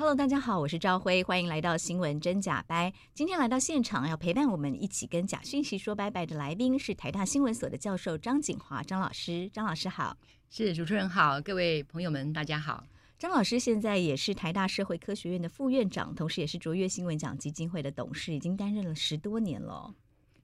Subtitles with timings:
[0.00, 2.94] Hello，大家好，我是赵辉，欢迎来到新闻真假掰。
[3.14, 10.16] 今天来到现场要陪伴我们一起跟假讯息说拜拜的来宾是台大新闻所的教授张景华张老师，张老师好，
[10.50, 12.86] 是主持人好，各位朋友们大家好。
[13.18, 19.92] 张老师现在也是台大社会科学院的副院长，同时也是卓越新闻奖基金会的董事，已经担任了十多年了。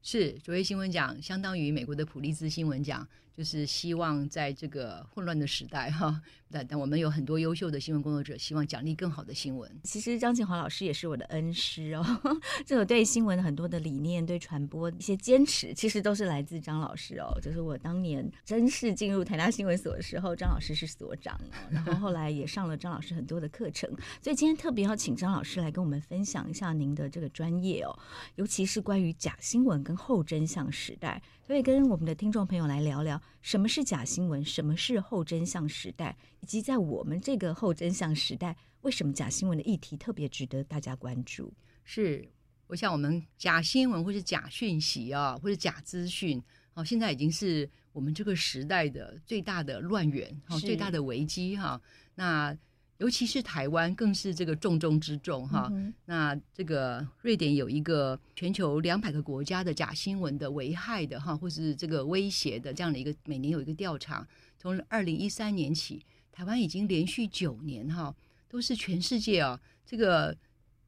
[0.02, 3.06] 是卓越新闻奖，相当于美国的普利兹新闻奖。
[3.36, 6.20] 就是希望在这个混乱的时代哈，
[6.52, 9.68] 但但我们有很多优秀的新闻工作者，希望奖励更好的新闻。
[9.82, 12.04] 其实张锦华老师也是我的恩师哦，
[12.64, 17.36] 这个对新闻很多的理念、对传播一些坚持，其实都是来自张老师哦。
[17.42, 23.90] 就是我当年正式进入台大新闻所的时候，张老师是所长哦，然后后来也上了张老师很多的课程，
[24.22, 27.98] 所以今天特别要请张老师来跟我们分享一下您的这个专业哦，
[28.36, 31.20] 尤其是关于假新闻跟后真相时代。
[31.46, 41.52] 所以跟我们的听众朋友来聊聊，什么是假新闻，什么是后真相时代，以及在我们这个后真相时代，为什么假新闻的议题特别值得大家关注？
[41.84, 42.26] 是，
[42.66, 51.78] 我想我们假新闻或是假讯息啊，或者假资讯，哦，现在已经是我们这个时代的最大的乱源，哦，最大的危机哈。
[52.14, 52.56] 那
[52.98, 55.68] 尤其是台湾，更是这个重中之重哈。
[55.72, 68.14] 嗯、那这个瑞典有一个全球两百个国家的假新闻的危害的哈，或是这个威胁的这样的一个每年有一个调查，从二零一三年起，台湾已经连续九年哈，
[68.48, 70.36] 都是全世界啊这个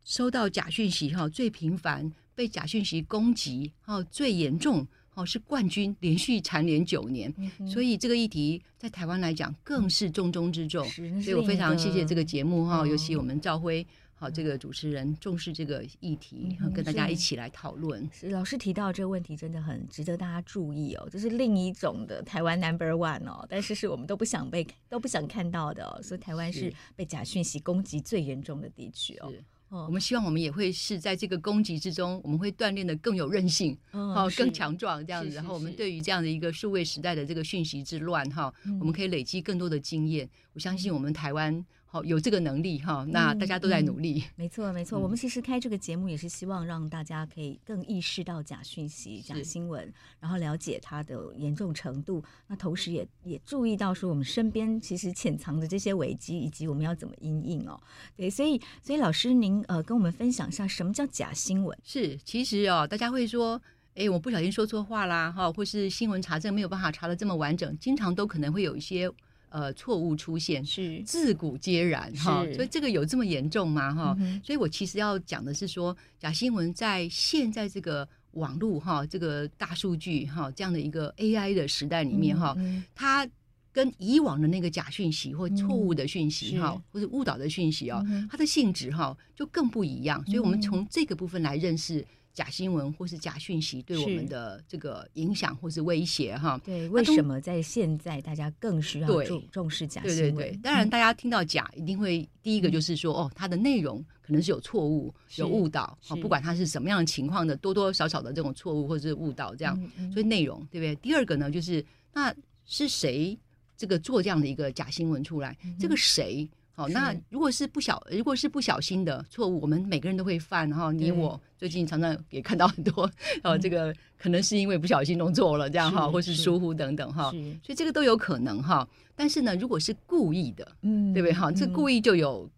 [0.05, 4.87] 收到假讯息哈最频繁，被假讯息攻击哈最严重。
[5.17, 10.87] 哦，是冠军，连续蝉联九年，嗯，所以这个议题在台湾来讲更是重中之重。
[11.23, 13.85] 所以我非常谢谢这个节目哈，尤其我们赵辉
[14.15, 18.07] 好这个主持人重视这个议题，嗯，跟大家一起来讨论。
[18.25, 29.33] 老师提到这个问题真的很值得大家注意哦，这是另一种的台湾 Number One 哦，但是是我们都不想被都不想看到的哦，所以台湾是被假讯息攻击最严重的地区哦。
[29.69, 35.35] 我们希望我们也会是在这个攻击之中，我们会锻炼的更有韧性，好、哦、更强壮这样子。
[35.35, 40.29] 然后我们对于这样的一个数位时代的这个讯息之乱，哈，我们可以累积更多的经验。
[40.53, 41.65] 我相信我们台湾。
[42.05, 44.21] 有这个能力哈，那大家都在努力。
[44.21, 45.03] 嗯嗯、没错，没错、嗯。
[45.03, 52.23] 我们其实开这个节目也是希望让大家可以更意识到假讯息、假新闻，然后了解它的严重程度。
[52.47, 57.81] 那同时也也注意到说，我们身边其实潜藏的这些危机，以及我们要怎么应应哦。
[58.17, 61.77] 对，所以所以老师您呃跟我们分享一下什么叫假新闻？
[61.83, 63.61] 是，其实哦，大家会说，
[63.95, 69.11] 哎，我不小心说错话啦，哈，或是新闻查证没有办法查的这么完整，经常都可能会有一些。
[69.57, 73.95] 呃，错误出现是自古皆然哈，所以这个有这么严重吗？
[73.95, 83.27] 哈、嗯，所以我其实要讲的是说，假新闻在现在这个网络哈，这个大数据哈这样的一个 AI 的时代里面哈、嗯嗯，它
[83.73, 90.23] 跟以往的那个假讯息或错误的讯息哈、嗯，或者误导的讯息哦、嗯，它的性质哈就更不一样。
[90.27, 92.05] 所以我们从这个部分来认识。
[92.37, 96.61] 假新闻或是假讯息对我们的这个影响或是威胁哈？
[96.63, 100.35] 对，为什么在现在大家更需要重重视假新闻？
[100.35, 110.95] 对对对，当然大家听到假，一定会第一个就是说、嗯、哦，它的内容可能是有错误、有误导，不管它是什么样的情况的，多多少少的这种错误或者是误导这样，嗯嗯，所以内容对不对？
[110.97, 111.83] 第二个呢，就是
[112.13, 112.35] 那
[112.67, 113.35] 是谁
[113.79, 115.57] 这个做这样的一个假新闻出来？
[115.65, 116.47] 嗯、这个谁？
[116.77, 120.69] 好，那如果是不小，如果是不小心的错误，我们每个人都会犯。
[120.69, 123.11] 然后你我最近常常也看到很多，
[123.43, 127.31] 呃，这个可能是因为不小心弄错了这样哈，或是疏忽等等哈，
[127.65, 128.87] 所以这个都有可能哈。
[129.15, 131.51] 但是呢，如果是故意的，嗯，对不对哈？
[131.51, 132.49] 这故意就有。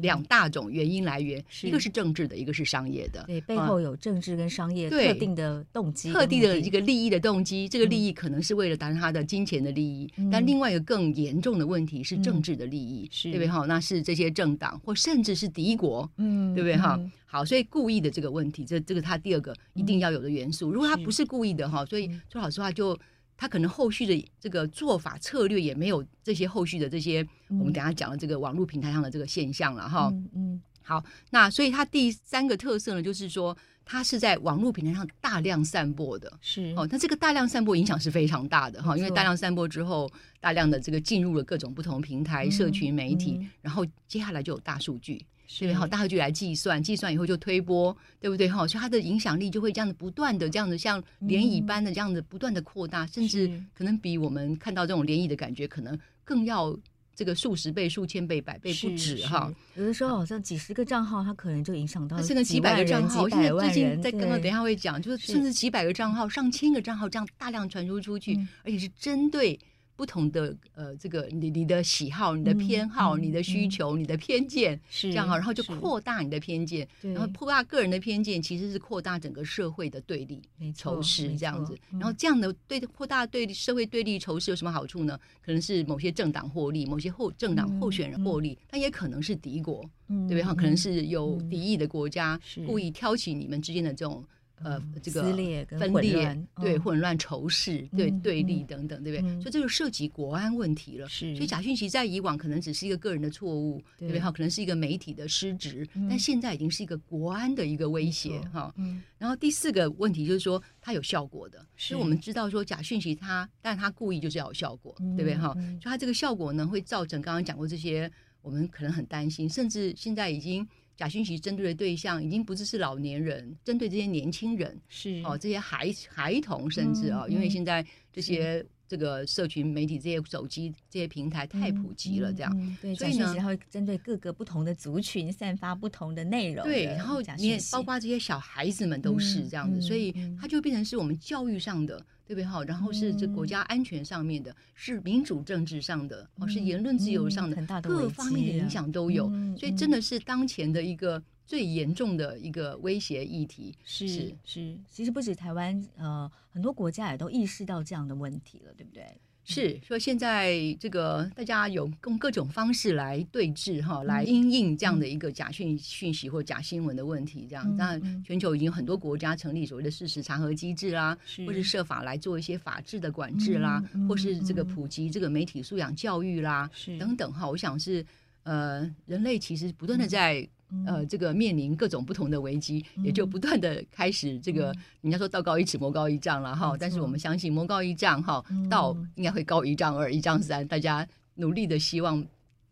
[0.00, 3.24] 两大种原因来源，一个是政治的，一个是商业的。
[3.26, 7.68] 对，背后有政治跟商业特定的动机，特定的一个利益的动机。
[7.68, 13.66] 这个利益可能是为了达成他的金钱的利益，嗯、但另外一个更严重的问题是政治的利益，嗯、对不对哈？
[13.66, 16.98] 那是这些政党或甚至是敌国，嗯，对不对哈？
[17.26, 20.70] 好，所以故意的这个问题，这这个他第二个一定要有的元素。
[20.70, 22.96] 如果他不是故意的哈，所以说老实话就。
[23.36, 30.08] 他可能后续的这个做法策略也没有这些后续的这些，我们等下讲的这个网络平台上的这个现象了哈。
[30.12, 30.62] 嗯嗯。
[30.82, 36.32] 好，那所以它第三个特色呢，就是说它是在网络平台上大量散播的。
[36.40, 36.72] 是。
[36.76, 40.08] 哦，那这个大量散播影响是非常大的哈，因为大量散播之后，
[40.40, 45.26] 大量的这个进入了各种不同平台、社群媒体，然后接下来就有大数据。
[45.46, 45.74] 对不对？
[45.74, 48.48] 好，大家就来计算，计算以后就推波，对不对？
[48.48, 56.76] 哈，所以它的影响力就会这样子不断的这样子像涟漪般的这样子不断的扩大，嗯、甚至可能比我们看到这种涟漪的感觉，可能更要。
[57.18, 63.26] 这个数十倍、数千倍、百倍不止哈，有的时候好像几十个账号，它可能就影响到甚至几百个账号。
[63.26, 69.58] 现在最近在刚刚等一下会讲，就是甚至几百个账号、上千个账号这样大量传输出去，嗯、而且是针对。
[69.96, 80.42] 不同的呃，这个你你的喜好、你的偏好、嗯、你的需求、嗯、你的偏见是这样哈，然后就扩大你的偏见，然后扩大个人的偏见，其实是扩大整个社会的对立、
[80.74, 81.76] 仇视这样子。
[81.92, 85.18] 然后这样的对扩大对社会对立仇视有什么好处呢？
[85.40, 90.54] 可能是某些政党获利，某些后政党候选人获利，嗯、但也可能是敌国，嗯、对不对哈？
[90.54, 94.22] 可能是有敌意的国家、嗯、故意挑起你们之间的这种。
[94.62, 99.30] 呃，这个分裂、分裂，对混乱、仇视、对对立等等，对不对？
[99.40, 101.06] 所以这就涉及国安问题了。
[101.08, 104.20] 是，所以假讯息在以往可能只是一个个人的错误，对不对？
[104.20, 108.74] 哈，可能是一个媒体的失职，但现在已经是一个国安的一个威胁哈。
[109.18, 115.34] 然后第四个问题就是说，它有效果的，所以我们知道说假讯息它，但它故意就是要有效果，对不对？
[115.36, 118.10] 哈，就它这个效果呢，会造成刚刚讲过这些，
[118.40, 120.66] 我们可能很担心，甚至现在已经。
[120.96, 136.72] 假讯息针对的对象已经不只是老年人，针对这些年轻人是哦，这些孩孩童，甚至啊，嗯、因为现在这些这个社群媒体、这些手机、这些平台太普及了，这样，嗯嗯、对，所以呢，它会针对各个不同的族群散发不同的内容的。
[136.72, 142.04] 对，然后你也包括这些小孩子们都是这样子，所以它就变成是我们教育上的。
[142.26, 142.44] 对不对？
[142.44, 153.74] 好，然后是这国家安全上面的，嗯、是民主政治上的，哦、嗯，是言论自由上的，的各方面的影响都有，嗯、所以真的是当前的一个最严重的一个威胁议题。
[153.84, 159.06] 是是，是，其实不止台湾，呃，很多国家也都意识到这样的问题了，对不对？
[159.46, 159.80] 是。
[159.86, 167.76] 说现在这个大家有用各种方式来对峙哈，来因应这样的一个假讯讯息或假新闻的问题，这样。
[167.76, 171.16] 当然，全球已经很多国家成立所谓的事实查核机制啦，
[171.46, 177.48] 或是设法来做一些法治的管制啦，或是这个普及这个媒体素养教育啦，等等哈。
[177.48, 178.04] 我想是
[178.42, 180.46] 呃，人类其实不断的在。
[180.84, 186.76] 呃，这个面临各种不同的危机，嗯、也就不断的开始这个，嗯、人家说道高一尺，魔高一丈了哈。
[186.78, 192.24] 但是我们相信魔高一丈哈，道、嗯、应该会高一丈二、一丈三，大家努力的希望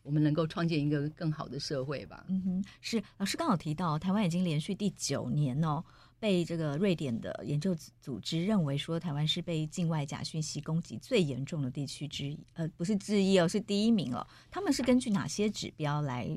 [0.03, 2.25] 我们能够创建一个更好的社会吧。
[2.29, 5.83] 嗯哼，是老师刚好提到，台湾已经连续第九年哦，
[6.19, 14.27] 被这个瑞典的研究组织认为说，台湾是被境外假讯息攻击最严重的地区之一，呃，不是之一哦，是第一名哦。
[14.51, 16.29] 他们是根据哪些指标来？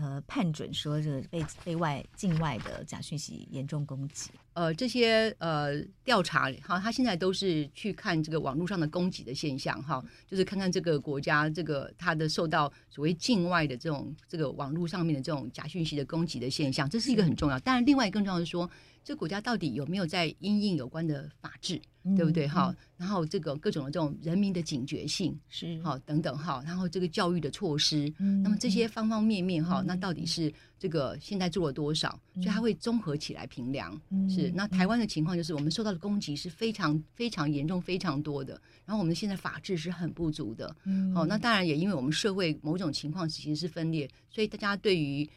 [0.00, 17.58] 呃，判准说这个被被外境外的假讯息严重攻击，呃，这些呃调查哈，他现在都是去看这个网络上的攻击的现象哈，就是看看这个国家这个它的受到所谓境外的这种这个网络上面的这种假讯息的攻击的现象，这是一个很重要。
[17.58, 18.70] 当然，另外更重要的是说。
[19.04, 22.46] 这个国家到底有没有在因应有关的法治，嗯、对不对？
[22.46, 32.20] 哈、嗯，然后这个各种的这种人民的警觉性是好等等哈，然后这个教育的措施，嗯、那么这些方方面面哈，嗯、那到底是这个现在做了多少？
[32.34, 33.98] 嗯、所以它会综合起来评量。
[34.10, 40.76] 嗯、是那台湾的情况就是我们受到的攻击是非常非常严重、非常多的，然后我们现在法治是很不足的。
[40.84, 45.28] 嗯，好，那当然也因为我们社会某种情况其实是分裂，所以大家对于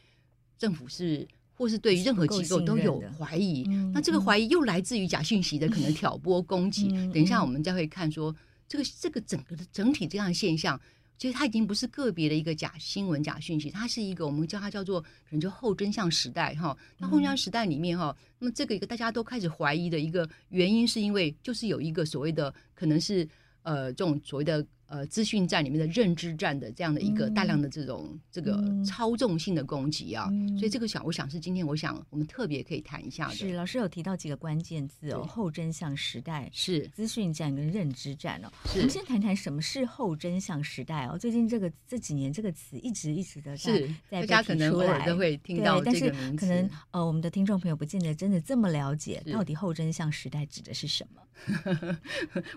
[0.57, 1.27] 政府是。
[1.53, 3.63] 或是对于任何机构都有怀疑，
[3.93, 6.89] 那这个怀疑又来自于假讯息的可能 挑拨攻击。
[7.13, 8.35] 等一下我们再会看说，
[8.67, 10.79] 这个这个整个的整体这样的现象，
[11.17, 16.75] 其实它已经不是个别的一个假新闻、假讯息，它是一个我们叫它叫做可能就后真相时代哈。
[16.97, 23.27] 那后真相时代里面哈，那么这个一个大家都开始怀疑的一个原因，是因为就是有一个所谓的可能是
[23.61, 24.65] 呃这种所谓的。
[24.91, 33.33] 呃，资讯战里面的认知战的这样的一个大量的这种、嗯、这个操纵性的攻击啊，嗯、所以这个想我想是今天我想我们特别可以谈一下的。
[33.33, 38.51] 是老师有提到几个关键字哦，后真相时代是资讯战跟认知战哦。
[38.75, 41.17] 我们先谈谈什么是后真相时代哦。
[41.17, 51.21] 最近这个这几年这个词一直一直的在大家可能偶尔都会听到这个名词，但是可能呃我们的听众朋友不见得真的这么了解，到底后真相时代指的是什么？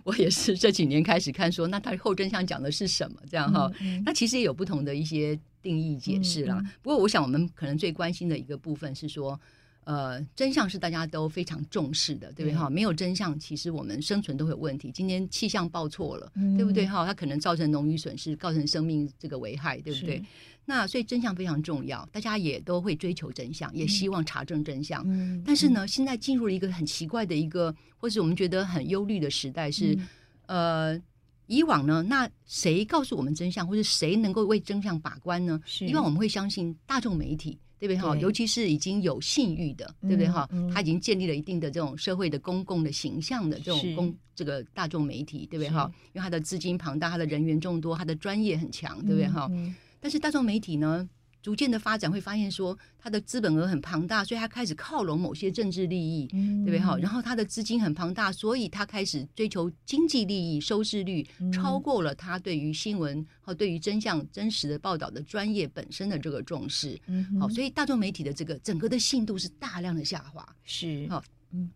[0.05, 3.21] 我也是这几年开始看说，那它后真相讲的是什么？
[3.31, 6.63] 这样哈，嗯嗯、那其实也有不同的一些定义解释啦。
[6.83, 9.39] 不过，我想我们可能最关心的一个部分是说，
[9.85, 12.55] 呃，真相是大家都非常重视的，对不对？
[12.55, 14.91] 哈、嗯，没有真相，其实我们生存都会有问题。
[14.91, 16.87] 今天气象报错了，嗯、对不对？
[16.87, 20.23] 哈，它可能造成农渔损失，造成生命这个危害，对不对？
[20.67, 25.03] 那所以真相非常重要，大家也都会追求真相，也希望查证真相。
[25.07, 29.99] 嗯、但是呢，现在进入了一个很奇怪的一个，或是我们觉得很忧虑的时代是，是、
[30.47, 31.03] 嗯、呃。
[31.47, 35.61] 以往呢，那谁告诉我们真相，或者谁能够为真相把关呢？
[35.65, 38.17] 是以往我们会相信大众媒体，对不对哈？
[38.17, 40.49] 尤其是已经有信誉的，对不对哈？
[40.53, 45.91] 嗯嗯他已经建立了一定的这种社会的公共的形象的这种公这个大众媒体，对不对哈？
[46.13, 49.51] 因为他的资金庞大，他的人员众多，他的专业很强，对不对哈？
[50.01, 51.09] 但是大众媒体呢，
[51.45, 56.97] 逐渐的发展会发现说，他的资本额很庞大，所以他开始靠拢某些政治利益，嗯对不对哈？
[56.97, 66.99] 然后他的资金很庞大，所以他开始追求经济利益，收视率嗯超过了他对于新闻和对于真相真实的报道的专业本身的这个重视。
[67.09, 70.49] 嗯好，所以大众媒体的这个整个的信度是大量的下滑。
[70.65, 71.23] 是好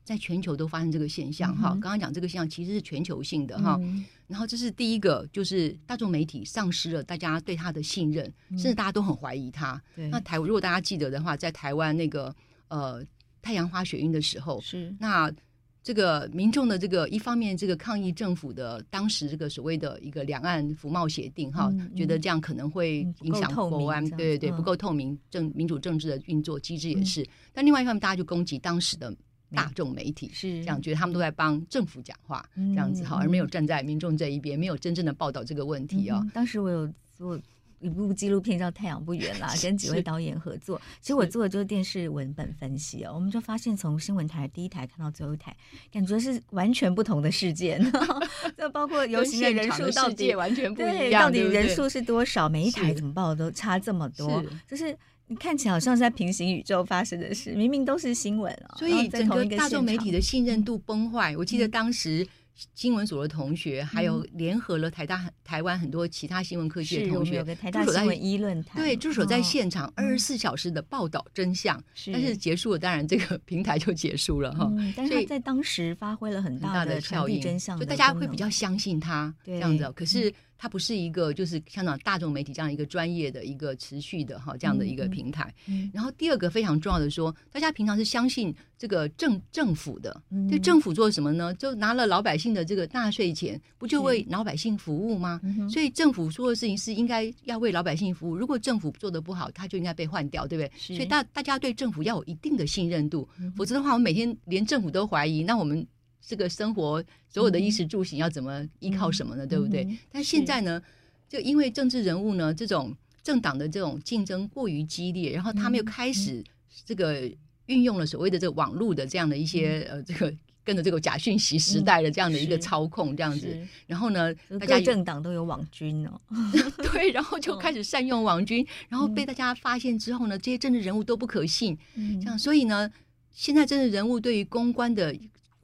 [0.04, 3.76] 在全球都发生这个现象哈，刚刚讲这个现象其实是全球性的哈。
[3.80, 4.04] 嗯。
[4.26, 9.80] 然后这是第一个，就是大众媒体丧失了大家对他的信任，甚至大家都很怀疑他。
[9.96, 10.08] 对。
[10.08, 12.34] 那台如果大家记得的话，在台湾那个
[12.68, 13.02] 呃
[13.40, 14.94] 太阳花学运的时候，是。
[15.00, 15.32] 那
[15.80, 27.26] 这个民众的这个一方面这个抗议政府的当时这个所谓的一个两岸服贸协定哈，嗯嗯觉得这样可能会影响国安，对对对，嗯不够透明政民主政治的运作机制也是。
[27.54, 29.16] 但另外一方面，大家就攻击当时的
[29.54, 37.40] 大众媒体，是这样觉得他们都在帮政府讲话，嗯这样子哈，而没有站在民众这一边，没有真正的报道这个问题哦、当时我有做
[37.80, 40.80] 一部纪录片叫《太阳不远》啦，跟几位导演合作。
[41.00, 45.56] 其实我做的就是电视文本分析哦，我们就发现从新闻台第一台看到最后一台，
[45.92, 47.80] 感觉是完全不同的事件。
[48.56, 52.48] 这包括游行的人数到底完全不一对，样，到底人数是多少？
[52.48, 54.98] 每一台怎么报都差这么多是，就是。
[55.28, 61.36] 你看起来好像是在平行宇宙发生的事，明明都是新闻所以整个大众媒体的信任度崩坏。
[61.36, 62.26] 我嗯记得当时
[62.74, 71.80] 新闻所的同学，还有联合了台大、台湾很多其他新闻科系的同学驻守在新闻一论坛，对，驻守在哦现场二十四小时的报道真相。
[71.94, 74.68] 是但是结束了，当然这个 平台就结束了哈。
[74.76, 79.92] 嗯，但是在当时发挥了很很大大的效应，真相大家会比较相信他这对样子哦。
[79.94, 85.54] 可是它不是一个就是像那种大众媒体这样一个专业的一个持续的哈这样的一个平台。
[85.68, 91.54] 嗯然后第二个非常重要的说，大家平常是相信这个政政府的，嗯对政府做什么呢？
[91.54, 95.40] 就拿了老百姓的这个纳税钱，不就为老百姓服务吗？
[95.44, 98.36] 嗯所以政府做的事情是应该要为老百姓服务。
[98.36, 100.96] 如果政府做的不好，他就应该被换掉，对不对？
[100.96, 105.86] 所以大大家对政府要有一定的信任度，嗯否则的话，我们每天连政府都怀疑，那我们
[106.28, 109.46] 这个生活所有的衣食住行要怎么依靠什么呢？
[109.46, 109.48] 嗯。
[109.48, 109.84] 对不对？
[109.84, 110.80] 嗯但现在呢，
[111.28, 116.44] 就因为政治人物呢，这种政党的这种竞争过于激烈，然后他们又开始
[116.84, 117.22] 这个
[117.66, 120.32] 运用了所谓的这个网络的这样的一些、呃这个。
[120.68, 123.66] 跟着这个假讯息时代的这样的一个操控，这样子，是。
[123.86, 126.20] 然后呢，大家政党都有网军哦，
[126.92, 129.26] 对，然后就开始善用网军，然后被嗯。
[129.28, 132.20] 大家发现之后呢，这些政治人物都不可信，嗯。
[132.20, 132.92] 这样，所以呢，
[133.32, 135.16] 现在政治人物对于公关的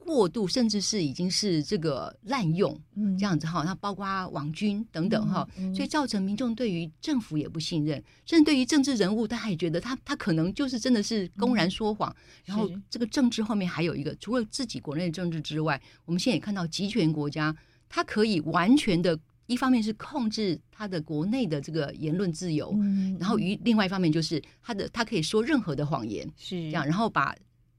[0.05, 3.17] 过度，甚至是已经是这个滥用，嗯。
[3.17, 5.75] 这样子哈，那包括网军等等哈，嗯嗯。
[5.75, 12.81] 所以造成民众对于政府也不信任，甚至对于政治人物，他也觉得他他可能就是真的是公然说谎，然后是。
[12.89, 17.55] 这个政治后面还有一个，除了自己国内的政治之外，我们现在也看到集权国家，
[17.89, 26.55] 它可以完全的，一方面是控制他的国内的这个言论自由，嗯然后于另外一方面就是他的他可以说任何的谎言，是。
[26.55, 27.35] 这样，然后把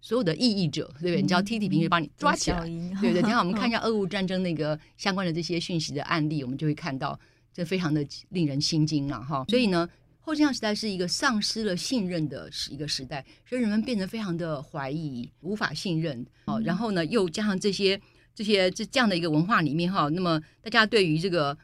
[0.06, 1.20] 所有的异议者，对不对？
[1.20, 2.60] 你知道 T T 平时把你抓起来，
[3.00, 3.20] 对对。
[3.20, 7.18] 等下 我们看一下俄乌战争那个相关的这些讯息的案例，我们就会看到
[7.52, 9.44] 这非常的令人心惊了哈。
[9.48, 9.88] 所以呢，
[10.20, 16.24] 后真相时代是一个丧失了信任的时一个时代，所以人们变得非常的怀疑，无法信任。
[16.44, 18.00] 哦，然后呢，又加上这些
[18.32, 21.58] 这些这这样的一个文化里面哈，那么大家对于这个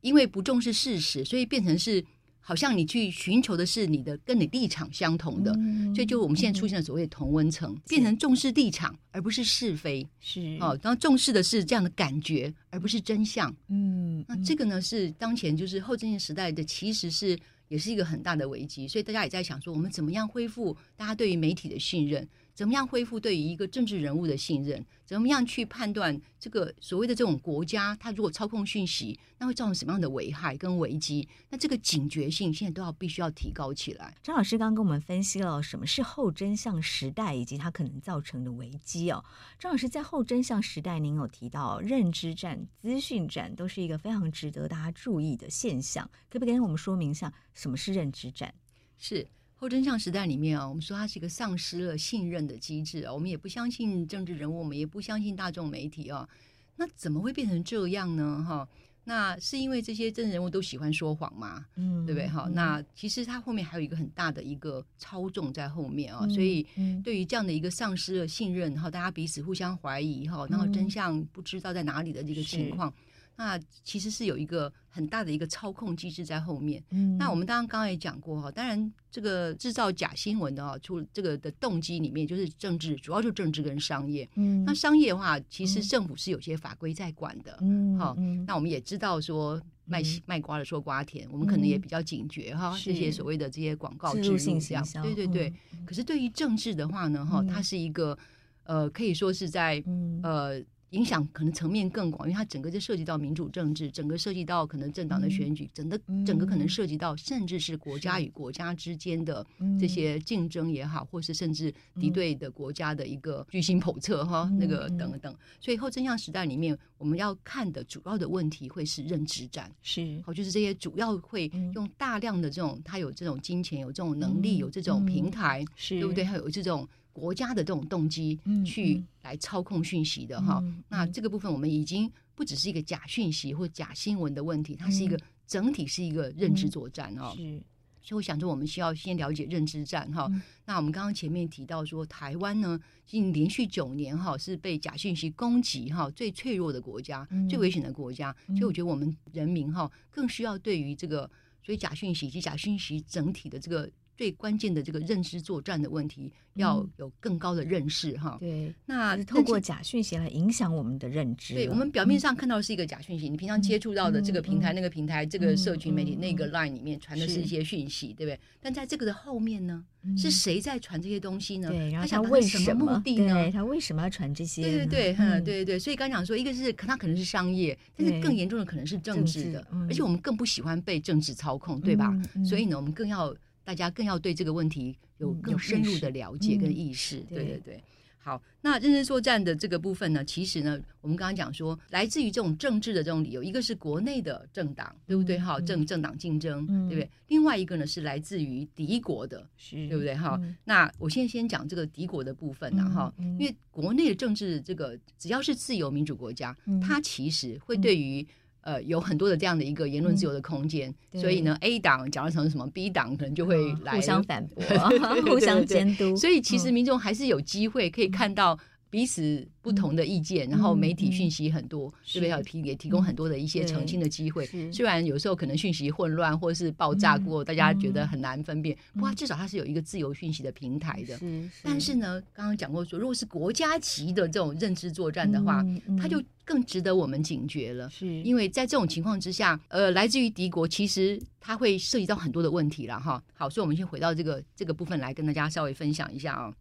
[0.00, 2.04] 因为不重视事实，所以变成是。
[2.46, 10.58] 好像你去寻求的是你的跟你立场相同的，嗯所以就我们现在出现了所谓的同温层，变成重视立场而不是是非，是。
[10.60, 13.54] 哦，然后重视的是这样的感觉而不是真相。
[13.68, 22.28] 嗯，那这个呢是当前就是后真相时代的，其实是也是一个很大的危机，所以大家也在想说，我们怎么样恢复大家对于媒体的信任？
[22.54, 24.84] 怎么样恢复对于一个政治人物的信任？
[25.04, 31.28] 怎么样去判断这个所谓的这种国家，它如果操控讯息，那会造成什么样的危害跟危机？
[31.50, 34.16] 那这个警觉性现在都要必须要提高起来。
[34.22, 39.22] 张老师刚刚跟我们分析了什么是后真相时代以及它可能造成的危机哦。
[39.58, 48.54] 张老师在后真相时代，您有提到认知战、资讯战都是一个非常值得大家注意的现象，可不可以跟我们说明一下什么是认知战？
[48.96, 49.26] 是。
[49.64, 56.28] 后真相时代里面啊，我们说它是一个丧失了信任的机制啊，我们也不相信政治人物，我们也不相信大众媒体啊，
[56.76, 58.44] 那怎么会变成这样呢？
[58.46, 58.68] 哈，
[59.04, 61.64] 那是因为这些政治人物都喜欢说谎吗？
[61.76, 62.28] 嗯，对不对？
[62.28, 72.92] 哈，嗯那其实它后面还有一个很大的一个操纵在后面啊，嗯所以嗯对于这样的一个丧失了信任，然后大家彼此互相怀疑哈，然后真相不知道在哪里的这个情况。
[73.36, 76.82] 那其实是有一个很大的一个操控机制在后面。
[76.90, 84.28] 嗯，那我们刚刚刚刚也讲过哈，当然这个制造假新闻的啊，除了这个的动机里面就是政治，主要就是政治跟商业。
[84.36, 87.58] 嗯，那商业的话，其实政府是有些法规在管的。
[87.60, 94.86] 嗯，好，那我们也知道说卖卖瓜的说瓜甜，我们可能也比较警觉哈，这些所谓的这些广告植入这样。
[95.02, 95.52] 对对对。
[95.84, 98.16] 可是对于政治的话呢，哈，它是一个
[98.62, 99.82] 呃，可以说是在
[100.22, 100.62] 呃。
[100.94, 109.44] 影响可能层面更广，因为它整个就涉及到民主政治，整个涉及到可能政党的选举，整个整个可能涉及到甚至是国家与国家之间的
[109.78, 115.34] 这些竞争也好，或是甚至敌对的国家的一个居心叵测哈，那个等等。
[115.60, 120.22] 所以后真相时代里面，我们要看的主要的问题会是认知战，是。
[120.24, 125.98] 好，就是这些主要会用大量的这种，他有这种金钱，有这种能力，有这种平台，是。
[125.98, 126.24] 对不对？
[126.24, 126.88] 还有这种。
[127.14, 135.16] 国家的这种动机去来操控讯息的哈，嗯嗯、那这个部分我们已经不只是一个假讯息或假新闻的问题，它是一个
[135.46, 137.32] 整体是一个认知作战哦。
[137.36, 137.62] 是，
[138.02, 140.26] 所以我想说，我们需要先了解认知战哈。
[140.32, 148.34] 嗯、那我们刚刚前面提到说，台湾呢，近连续九年哈是被假讯息攻击哈最脆弱的国家，嗯、最危险的国家。
[148.48, 151.30] 所以我觉得我们人民哈更需要对于这个
[151.64, 153.88] 所以假讯息以及假讯息整体的这个。
[154.16, 158.36] 最关键的这个认知作战的问题，要有更高的认识哈。
[158.38, 161.54] 对，那透过假讯息来影响我们的认知。
[161.54, 168.38] 对，我们表面上看到的是一个假讯息，你平常接触到的这个平台、那个平台、这个社群媒体、那个 Line 里面传的是一些讯息，对不对？
[168.60, 169.84] 但在这个的后面呢，
[170.16, 171.68] 是谁在传这些东西呢？
[171.68, 173.50] 对，然后他为什么目的呢？
[173.50, 174.62] 他为什么要传这些？
[174.62, 175.78] 对对对，嗯，对对对。
[175.78, 182.16] 所以刚讲说，一个是他可能是商业，但是更严重的可能是政治的，而且我们更不喜欢被政治操控，对吧？
[182.48, 183.34] 所以呢，我们更要。
[183.64, 187.18] 大家更要对这个问题有更深入的了解跟意识。
[187.18, 187.82] 嗯、对对对，
[188.18, 195.38] 好，那认真作战的这个部分呢，其实呢，我们刚刚讲说，来自于这种政治的这种理由，一个是国内的政党，对不对？
[195.38, 197.10] 哈、嗯，政政党竞争，嗯、对不对？
[197.28, 200.14] 另外一个呢是来自于敌国的，是对不对？
[200.14, 208.26] 哈、嗯，那我现在先讲这个敌国的部分呢，哈、嗯，因为国内的政治这个只要是自由民主国家，嗯、它其实会对于。
[208.64, 214.64] 呃，有很多的这样的一个言论自由的空间，嗯、所以呢，A 党讲成什么，B 党可能就会来、嗯、互相反驳，
[215.30, 216.16] 互相监督。
[216.16, 218.58] 所以其实民众还是有机会可以看到
[218.94, 224.46] 彼此不同的意见，嗯、然后媒体讯息很多，是不是要提也提供很多的一些澄清的机会？
[224.72, 231.18] 虽然有时候可能讯息混乱或是爆炸过，嗯、大家觉得很难分辨，嗯、不过至少它是有一个自由讯息的平台的。
[231.60, 235.66] 但是呢，刚刚讲过说，如果是国家级的这种认知作战的话，
[236.00, 236.22] 它就。
[236.46, 243.24] 更值得我们警觉了，是因为在这种情况之下，呃，来自于敌国，其实它会涉及到很多的问题了哈。
[243.32, 246.54] 好，所以我们先回到这个这个部分来跟大家稍微分享一下啊、哦。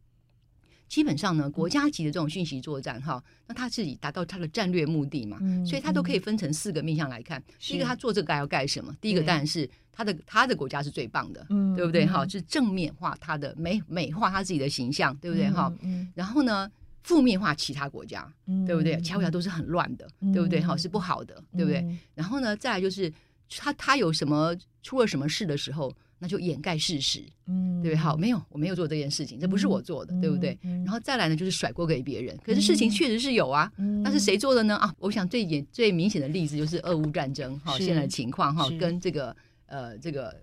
[0.93, 7.43] 基本上呢，国家级的这种讯息作战哈，那它是以达到它的战略目的嘛，嗯、所以它都可以分成四个面向来看。
[7.59, 8.95] 第一个，它做这个该要干什么？
[9.01, 12.05] 第一个当然是它的它的国家是最棒的，嗯、对不对？
[12.05, 15.49] 哈、嗯，是正面化它的美美化它自己的形象，对不对？
[15.49, 15.73] 哈、
[16.13, 16.69] 然后呢？
[17.01, 18.95] 负面化其他国家，嗯、对不对？
[19.01, 20.61] 其他国家都是很乱的，嗯、对不对？
[20.61, 21.83] 哈，是不好的，嗯、对不对？
[22.13, 23.11] 然后呢，再来就是
[23.49, 25.91] 他他有什么出了什么事的时候，
[26.23, 27.99] 那就掩盖事实，嗯，对不对？
[27.99, 30.57] 好，没有，我没有做这件事情，这不是我做的，嗯、对不对？
[30.63, 32.37] 嗯、然后再来呢，就是甩锅给别人。
[32.45, 34.77] 可是事情确实是有啊，那、嗯、是谁做的呢？
[34.77, 40.33] 啊，我想最严最明显的例子就是俄乌战争，哈是，现在的情况哈，是跟这个呃这个。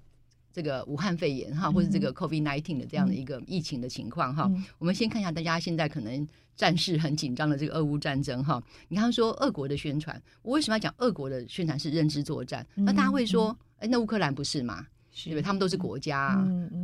[0.53, 8.61] 这个武汉肺炎哈，或者这个 COVID nineteen 的这样的一个疫情的情况哈，嗯、我们先看一下大家现在可能战事很紧张的这个俄乌战争哈。
[8.89, 12.67] 你看说俄国的宣传，我为什么要讲俄国的宣传是认知作战？
[12.75, 14.85] 嗯、那大家会说，哎，那乌克兰不是吗？
[15.13, 15.43] 对不对？
[15.43, 16.19] 他们都是国家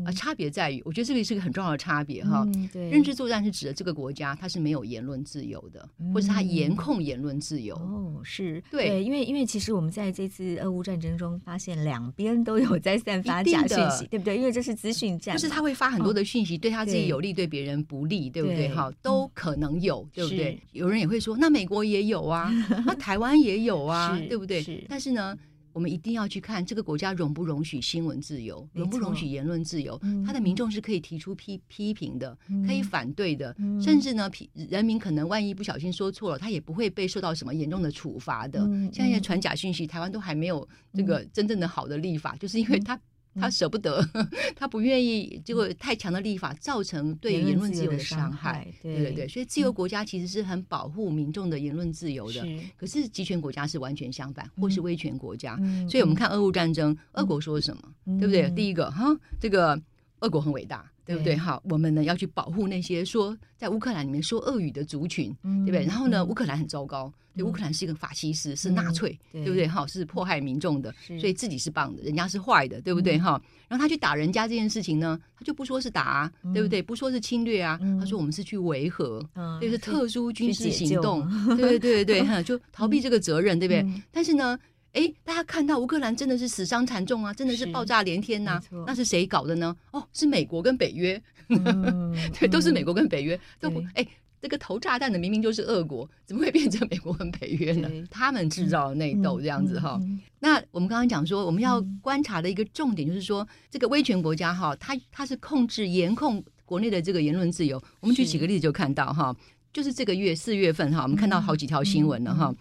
[0.05, 2.47] 啊，差别在于，我觉得这个是个很重要的差别哈。
[2.55, 7.77] 嗯、认知作战是指的这个国家它是没有言论自由的，嗯、或者是它严控言论自由。
[7.77, 14.37] 哦，是对，对，因为因为其实我们在这次俄乌战争中发现，两边都有在散发假讯息，对不对？
[14.37, 18.69] 因为这是资讯战，就是他会发很多的讯息，对他自己有利，对别人不利，对不对？
[18.69, 20.61] 哈，都可能有，对不对？
[20.73, 22.51] 有人也会说，那美国也有啊，
[22.85, 24.85] 那台湾也有啊， 对不对？
[24.89, 25.37] 但是呢？
[25.77, 30.01] 我们一定要去看这个国家容不容许新闻自由，容不容许言论自由。
[30.25, 32.35] 他的民众是可以提出批批评的，
[32.67, 38.67] 可以反对的，甚至呢，人民可能万一不小心说错了，他也不会被受到什么严重的处罚的。
[38.91, 42.99] 现在传假讯息，台湾都还没有这个真正的好的立法，就是因为他。
[43.38, 44.03] 他舍不得，
[44.57, 48.66] 他不愿意，结果太强的立法造成对言论自由的伤害。
[48.83, 52.46] 对对对，所以自由国家其实是很保护民众的言论自由的。
[52.77, 55.57] 可是集权国家是完全相反，或是威权国家。
[55.88, 57.83] 所以我们看俄乌战争，俄国说什么，
[58.18, 58.51] 对不对？
[58.51, 59.81] 第一个哈，这个
[60.20, 61.37] 俄国很伟大，对不对？
[61.37, 65.87] 哈，我们呢要去保护那些说在乌克兰里面说俄语的族群，嗯对不对？
[65.87, 69.69] 然后呢，嗯乌克兰很糟糕，对，乌克兰是一个法西斯，是纳粹，对对不对？
[69.69, 73.16] 哈，是迫害民众的，所以自己是棒的，人家是坏的，对不对？
[73.19, 76.83] 哈，然后他去打人家这件事情呢，他就不说是打啊，对不对？
[76.83, 81.25] 不说是侵略啊，嗯他说我们是去维和，嗯对，是特殊军事行动，
[81.57, 84.03] 对对对 对，哈，就逃避这个责任，对不对嗯？
[84.11, 84.59] 但是呢。
[84.96, 89.76] 哎，大家看到乌克兰真的是死伤惨重啊，真的是是爆炸连天呐、那是谁搞的呢？
[89.90, 94.06] 哦，是美国跟北约，嗯 对，都是美国跟北约，都不哎，
[94.40, 97.90] 这个投炸弹的明明就是俄国，怎么会变成美国跟北约呢？
[98.11, 99.98] 他们制造内斗这样子哈。
[100.02, 107.82] 嗯那我们刚刚讲说，我们要观察的一个重点就是说，这个威权国家哈，它它是控制严控国内的这个言论自由。
[108.00, 109.35] 我们举几个例子就看到哈，
[109.72, 112.54] 就是这个月四月份哈，我们看到好几条新闻了哈。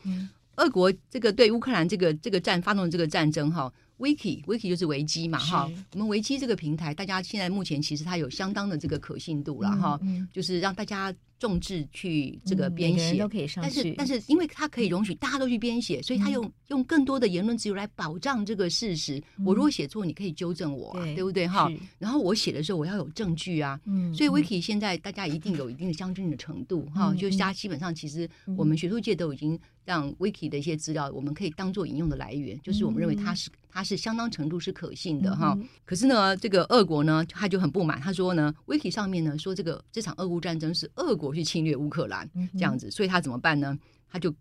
[0.55, 10.27] 嗯俄国这个对乌克兰这个这个战发动的这个战争哈，Wiki Wiki 就是维基嘛哈，我们维基这个平台，大家现在目前其实它有相当的这个可信度了哈，嗯。
[10.31, 13.29] 就是让大家众志去这个嗯编写每个人都。
[13.29, 19.21] 可以上但是，但是，因为他可以容许大家都去编写，所以它嗯用用更多的言论自由来保障这个事实。
[19.45, 21.69] 我如果写错，你可以纠正我啊，对对不对哈？
[21.99, 23.79] 然后我写的时候，我要有证据啊。
[23.85, 35.53] 嗯所以 Wiki 现在大家一定有一定的相近的程度哈，嗯就是大家基本上其实我们学术界都已经让 Wiki 的一些资料，我们可以当做引用的来源，就是我们认为它是它是相当程度是可信的哈。
[35.59, 43.77] 嗯可是呢，这个俄国呢，他就很不满，他说呢，Wiki 上面呢说这个这场俄乌战争是俄国去侵略乌克兰这样子，所以他怎么办呢？
[44.09, 44.33] 他就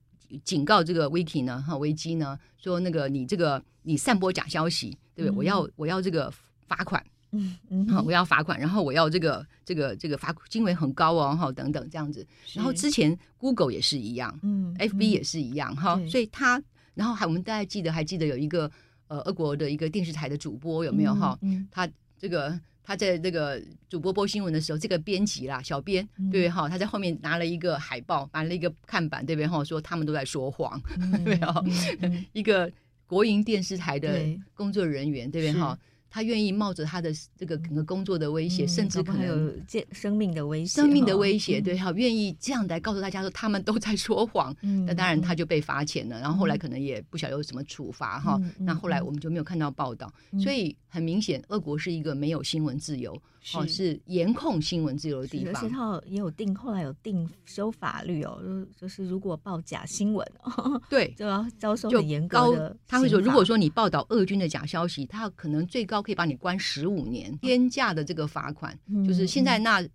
[0.45, 5.35] 警告这个 Wiki 呢，哈维基呢，说那个你这个你散播假消息，对不对？
[5.35, 6.33] 嗯我要我要这个
[6.69, 7.05] 罚款。
[7.37, 12.25] 嗯嗯好，我要罚款，然后我要这个这个这个罚金额很高哦，哈，等等这样子。
[12.53, 16.63] 然后之前 Google 也是一样嗯，FB 也是一样，哈、对所以他，
[16.95, 18.71] 然后还我们大家记得还记得有一个
[19.09, 21.39] 呃俄国的一个电视台的主播有没有哈？
[21.43, 21.89] 嗯他
[22.19, 29.63] 这个他在这个主播播新闻的时候，这个编辑啦，小编嗯对哈，他在后面拿了一个海报，拿了一个看板，对不对哈？
[29.65, 31.99] 说他们都在说谎，嗯 对不对？
[32.03, 32.71] 嗯 一个
[33.07, 34.21] 国营电视台的
[34.55, 35.79] 工作人员，对不对是哈？
[36.15, 44.55] 他愿意冒着他的这个整个工作的威胁，嗯甚至可能有健生命的威胁，生命的威哈胁，对，哈，愿意这样来告诉大家说他们都在说谎。
[44.63, 50.39] 嗯那当然他就被罚钱了，然后后来可能也不晓得有什么处罚哈那后来我们就没有看到报道，嗯。
[50.39, 53.21] 所以很明显，俄国是一个没有新闻自由，
[53.53, 55.71] 哦，是是严控新闻自由的地方而且方。
[55.71, 62.77] 他也有定，后来有定修法律哦，就是就是如果报假新闻哦，对，就要遭受很严高格的。
[62.89, 69.87] 他会说，如果说你报道俄军的假消息，他可能最高可以把你关十五年，天价的这个罚款，嗯就是现在那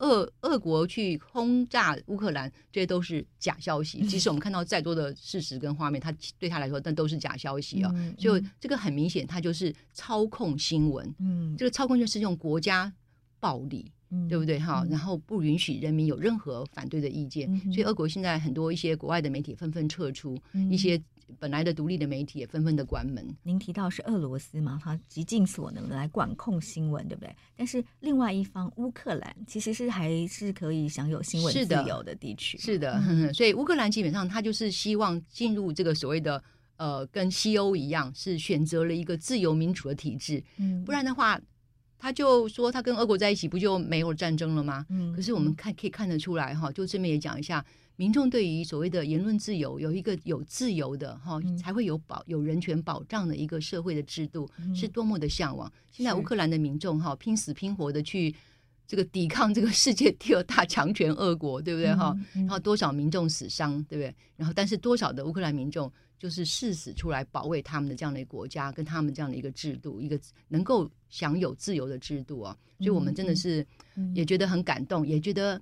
[0.00, 4.00] 俄俄国去轰炸乌克兰，这些都是假消息。
[4.06, 11.14] 即使我们 看到再多的事实跟画面，他对他来说，但都是假消息啊、嗯所以这个很明显，他就是操控新闻。
[11.18, 12.92] 嗯，这个操控就是用国家
[13.38, 13.90] 暴力。
[14.12, 14.82] 嗯对不对哈？
[14.84, 21.00] 嗯然后不允许人民有任何反对的意见，嗯所以俄国现在很多一些国外的媒体纷纷撤出，嗯一些
[21.38, 23.26] 本来的独立的媒体也纷纷的关门。
[23.42, 27.34] 您提到是俄罗斯嘛，他极尽所能的来管控新闻，对不对？
[27.56, 33.00] 但是另外一方乌克兰其实是还是可以享有新闻自由的地区，是的，
[33.32, 36.42] 所以乌克兰基本上他就是希望进入这个所谓的
[36.76, 41.38] 呃，跟西欧一样，是选择了一个自由民主的体制，嗯，不然的话，
[41.98, 44.86] 他就说他跟俄国在一起，不就没有战争了吗？
[44.88, 47.62] 嗯，可是我们看可以看得出来哈，就这边也讲一下，
[48.00, 55.70] 民众对于所谓的言论自由有一个有自由的哈嗯，才会有保有人权保障的一个社会的制度，嗯是多么的向往。
[55.92, 58.34] 现在乌克兰的民众哈，拼死拼活的去
[58.86, 62.14] 这个抵抗这个世界第二大强权俄国，对不对哈？
[62.16, 64.16] 嗯嗯然后多少民众死伤，对不对？
[64.34, 72.56] 然后但是多少的乌克兰民众就是誓死出来保卫他们的这样的一个国家，跟他们这样的一个制度，一个能够享有自由的制度啊。
[72.78, 75.60] 所以我们真的是嗯也觉得很感动，也觉得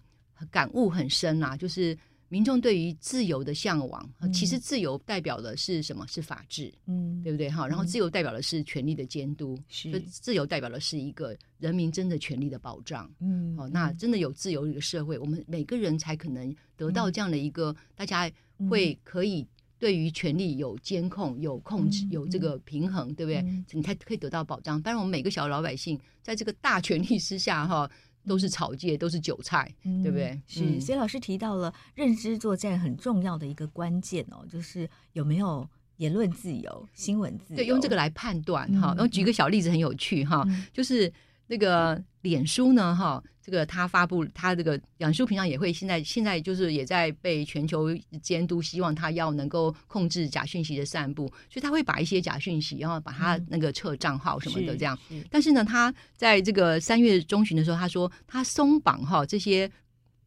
[0.53, 1.57] 感悟很深啊。
[1.57, 1.99] 就是
[2.29, 6.07] 民众对于自由的向往，嗯其实自由代表的是什么？
[6.07, 7.51] 是法治，嗯，对不对？
[7.51, 13.11] 哈，然后自由代表的是权力的监督，是自由代表的是一个人民真的权利的保障。
[13.21, 18.31] 嗯，哦，那真的有自由的一个社会，我们每个人才可能得到这样的一个，大家
[18.69, 19.47] 会可以
[19.79, 23.65] 对于权力有监控、有控制、嗯有这个平衡，对不对嗯？
[23.73, 24.81] 你才可以得到保障。
[24.83, 27.91] 当然，我们每个小老百姓在这个大权力之下，哈，
[28.29, 30.43] 都是草芥，都是韭菜，对不对嗯？
[30.47, 37.57] 是，嗯所以老师提到了认知作战很重要的一个关键哦，就是有没有言论自由、新闻自由。
[37.57, 38.89] 对，用这个来判断嗯哈。
[38.89, 41.13] 然后举个小例子很有趣哈，嗯就是
[41.49, 47.89] 那个脸书呢，哈，这个他发布他这个脸书平常也会现在现在就是也在被全球
[48.23, 54.97] 监督，希望他要能够控制假讯息的散布，所以他会把一些假讯息，然后把他那个撤账号什么的这样。
[55.11, 59.69] 嗯、但是呢，他在这个三月中旬的时候，他说他松绑哈这些。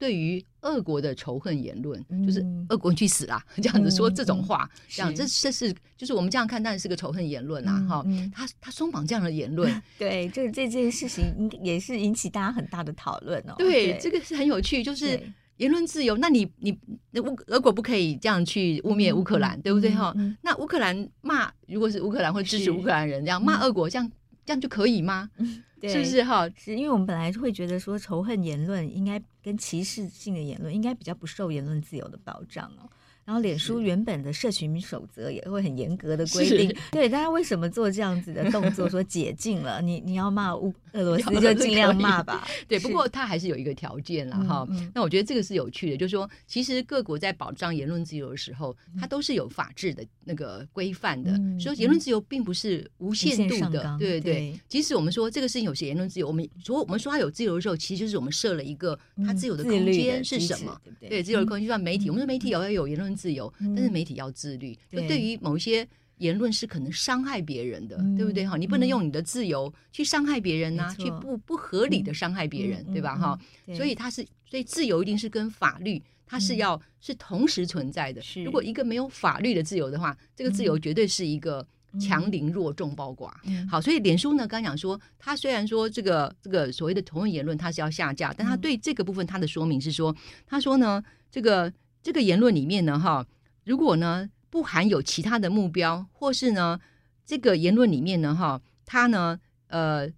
[0.02, 7.86] 对于俄国的仇恨言论，嗯、就是俄国去死啦，这样子说这种话，嗯、这样这这是就是我们这样看，当然是个仇恨言论啊。
[7.88, 13.54] 哈、嗯，他他松绑这样的言论， 对，就是这件事情也是引起大家很大的讨论哦。
[13.60, 15.22] 对，对这个是很有趣，就是
[15.58, 16.18] 言论自由。
[16.18, 16.76] 那你你
[17.12, 19.92] 那乌俄国不可以这样去污蔑乌克兰，嗯、对不对？
[19.92, 24.12] 哈、嗯，那乌克兰骂，如果是乌克兰会支持乌克兰人这样骂俄国，这样
[24.48, 25.30] 这样就可以吗？
[25.89, 26.50] 是不是哈？
[26.56, 32.89] 是因为我们本来会觉得说仇恨言论应该跟歧视性的言论应该比较不受言论自由的保障哦。
[33.24, 38.88] 然后，脸书原本的社群守则也会很严格的规定，对大家为什么做这样子的动作？
[38.92, 42.48] 说解禁了，你你要骂乌 俄罗斯就 尽量骂吧。
[42.68, 44.38] 对，不过它还是有一个条件啦。
[44.44, 44.92] 哈、嗯。
[44.94, 51.32] 那我觉得这个是有趣的，就是说，其实各国在保障言论自由的时候，它都是有法治的那个规范的。
[51.60, 54.60] 所以言论自由并不是无限度的，对对对。
[54.68, 60.78] 即使我们说这个事情有些言论自由，我们说我们说它有自由的时候，其实就是我们设了一个它自由的空间是什么？
[61.00, 64.78] 对，自由的空间就像媒体，我们说媒体也要有言论自由，但是媒体要自律。
[64.90, 68.48] 就对于某一些言论是可能伤害别人的，对不对？
[68.48, 73.16] 哈，你不能用你的自由去伤害别人呐，去不不合理的伤害别人，对吧？
[73.16, 73.40] 哈，
[73.76, 78.22] 所以它是，所以自由一定是跟法律，它是要是同时存在的。
[78.44, 81.66] 如果一个没有法律的自由的话，这个自由绝对是一个
[82.00, 83.34] 强凌弱众包寡。
[83.68, 91.72] 好，所以脸书呢，刚讲说，他虽然说这个这个所谓的同文言论它是要下架，但他对这个部分他的说明是说，他说呢，这个
[92.04, 93.26] 这个言论里面呢，哈。
[93.64, 96.80] 如果呢不含有其他的目标，或是呢
[97.26, 100.10] 这个言论里面呢哈，它呢呃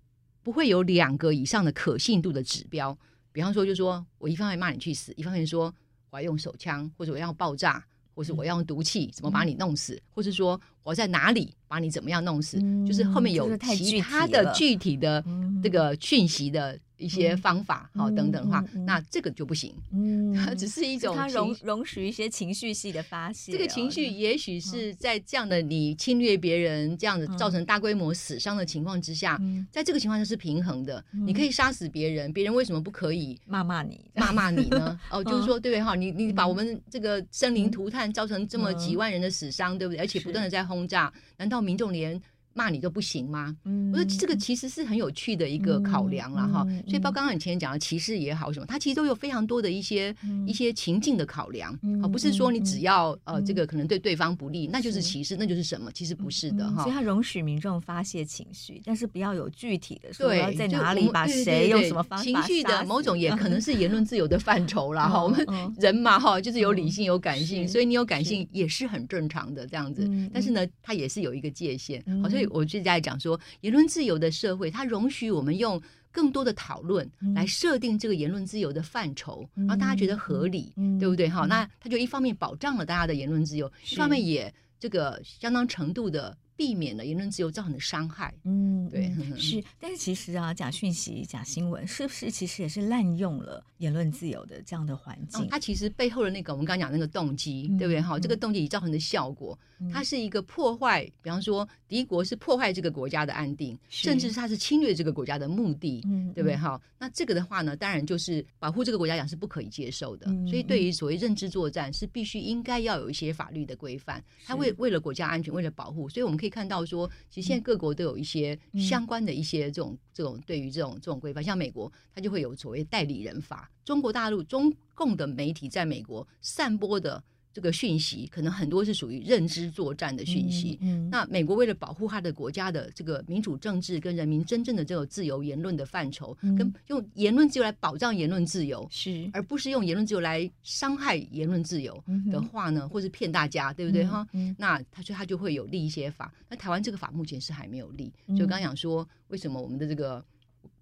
[0.41, 2.97] 不会有两个以上的可信度的指标，
[3.33, 5.73] 比方说就说我一方面骂你去死，一方面说
[6.09, 15.23] 我要用手枪或者我要爆炸，或是我要用毒气怎么把你弄死，嗯、或是说我在哪里把你怎么样弄死，嗯、就是后面有其他的具体的
[15.61, 16.79] 这个讯息的。
[17.03, 19.75] 一些方法，好、嗯、等等的话，那这个就不行。
[19.91, 23.53] 嗯，它只是一种它容容许一些情绪系的发泄、哦。
[23.55, 31.03] 这个情绪也许是在这样的你侵略别人、这样子造成大规模死伤的情况之下，嗯、在这个情况下是平衡的。
[31.13, 34.99] 嗯、你可以杀死别人，别人为什么不可以骂骂你、骂骂你呢？
[35.11, 35.83] 哦，就是说，对不对？
[35.83, 39.99] 哈，你你把我们这个生灵涂炭，造成这么几万人的死伤，对不对？
[39.99, 42.21] 而且不断的在轰炸，难道民众连？
[42.53, 43.55] 骂你都不行吗？
[43.65, 46.63] 嗯，我说这个其实是很有趣的一个考量了哈。
[46.87, 51.71] 所以包括刚刚你前面讲的歧视也好什么，它其实都有非常多的一些一些情境的考量。
[52.01, 55.91] 好，不是说你只要呃这个可能对对方不利，那就是歧视，那就是什么？
[55.93, 56.83] 其实不是的哈。
[56.83, 62.23] 所以它容许民众发泄情绪，但是不要有具体的说要在哪里把谁用什么方法。
[62.23, 65.23] 情绪的某种也可能是言论自由的范畴啦 哈。
[65.23, 65.45] 我们
[65.77, 70.09] 人嘛哈，就是有理性有感性，所以你有感性也是很正常的这样子。
[70.33, 72.03] 但是呢，它也是有一个界限。
[72.21, 81.27] 好，所以我就在讲说，言论自由的社会，它容许我们用更多的讨论来设定这个言论自由的范畴，然后大家觉得合理，对不对？
[81.29, 86.37] 哈，那它就一方面保障了大家的言论自由，一方面也这个相当程度的。
[86.55, 88.33] 避免了言论自由造成的伤害。
[88.43, 89.63] 嗯，对， 是。
[89.79, 95.47] 但是其实啊，假讯息、假新闻，是不是其实也是滥用了言论自由的这样的环境？
[95.49, 97.99] 它其实背后的那个，我们刚刚讲那个动机，对不对？
[97.99, 99.57] 哈，这个动机造成的效果，
[99.91, 101.03] 它是一个破坏。
[101.21, 106.01] 比方说，敌国是破坏这个国家的安定，甚至是它是侵略这个国家的目的，
[106.35, 106.55] 对不对？
[106.55, 110.27] 哈，那这个的话呢，当然就是保护这个国家讲是不可以接受的。
[110.47, 114.23] 所以，对于所谓认知作战，是必须应该要有一些法律的规范。
[114.45, 116.42] 它为为了国家安全，为了保护，所以我们。
[116.43, 123.71] 可以看到说，其实现在各国都有一些相关的一些这种这种对于这种这种规范，像美国，它就会有所谓代理人法。
[123.85, 127.23] 中国大陆中共的媒体在美国散播的。
[127.53, 130.77] 这个讯息可能很多是属于认知作战的讯息。
[130.81, 144.27] 嗯，嗯，那美国为了保护他的国家的这个民主政治跟人民真正的这种自由言论的范畴，嗯、跟用言论自由来保障言论自由，是而不是用言论自由来伤害言论自由的话呢，嗯、或是骗大家，对不对哈？
[144.57, 146.33] 那他说他就会有立一些法。
[146.49, 150.25] 那台湾这个法目前是还没有立，就刚刚讲说为什么我们的这个。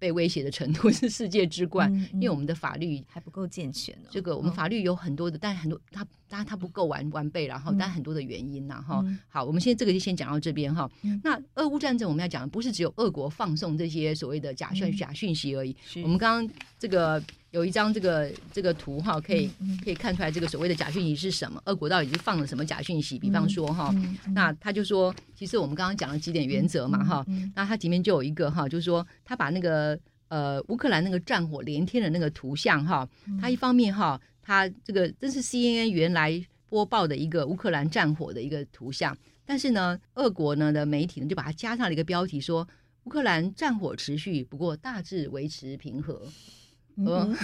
[0.02, 4.08] 被威胁的程度 是世界之冠，嗯嗯、因为我们的法律还不够健全、哦。
[4.10, 9.00] 这个我们法律有很多的，哦、但很多它当然它不够完完备，然后但很多的原因呐哈。
[9.04, 10.90] 嗯、好，我们现在这个就先讲到这边哈。
[11.02, 15.76] 嗯、那俄乌战争我们要讲的不是只有俄国放送这些所谓的假讯、嗯、假讯息而已。
[16.02, 17.22] 我们刚刚这个。
[17.52, 19.50] 有一张这个这个图哈，可以
[19.84, 21.60] 可以看出来这个所谓的假讯息是什么？
[21.66, 23.18] 俄国到底是放了什么假讯息？
[23.18, 23.94] 比方说哈，
[24.32, 27.22] 那他就说，其实我们刚刚讲了几点原则嘛哈，
[27.54, 29.91] 那他前面就有一个哈，就是说他把那个
[30.32, 33.06] 呃乌克兰那个战火连天的那个图像哈，
[33.38, 39.14] 它一方面哈，它这个这是 CNN 原来播报的一个乌克兰战火的一个图像，
[39.44, 42.66] 但是呢，俄国呢的媒体呢就把它加上了一个标题说
[43.04, 46.22] 乌克兰战火持续，不过大致维持平和。
[46.96, 47.34] 嗯，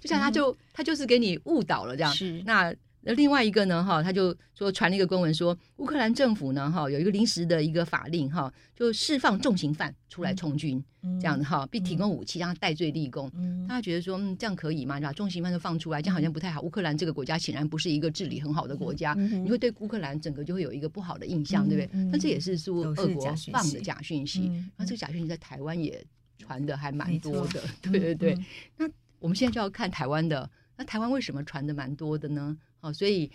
[0.00, 2.12] 就像他就他就是给你误导了这样。
[2.14, 2.72] 是那。
[3.04, 13.28] 那另外一个呢，哈，他就说传了一个公文说，乌克兰政府呢，哈，有一个临时的一个法令，哈，就释放重刑犯出来充军，嗯、这样子哈，并提供武器让他戴罪立功。
[13.34, 15.00] 嗯、大家觉得说，嗯，这样可以吗？
[15.00, 16.60] 把重刑犯都放出来，这样好像不太好。
[16.62, 22.08] 乌克兰这个国家显然不是一个治理很好的国家，嗯、你会对乌克兰整个就会有一个不好的印象，嗯、对不对？
[22.12, 26.04] 但这也是说俄国放的假讯息，那这个假讯息在台湾也
[26.38, 27.60] 传的还蛮多的，错
[27.90, 28.34] 对对对。
[28.34, 28.44] 嗯、
[28.76, 32.56] 那我们现在就要看台湾的，那台湾为什么传的蛮多的呢？
[32.82, 33.30] 哦，所以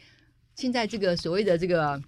[0.56, 2.02] 现在这个所谓的这个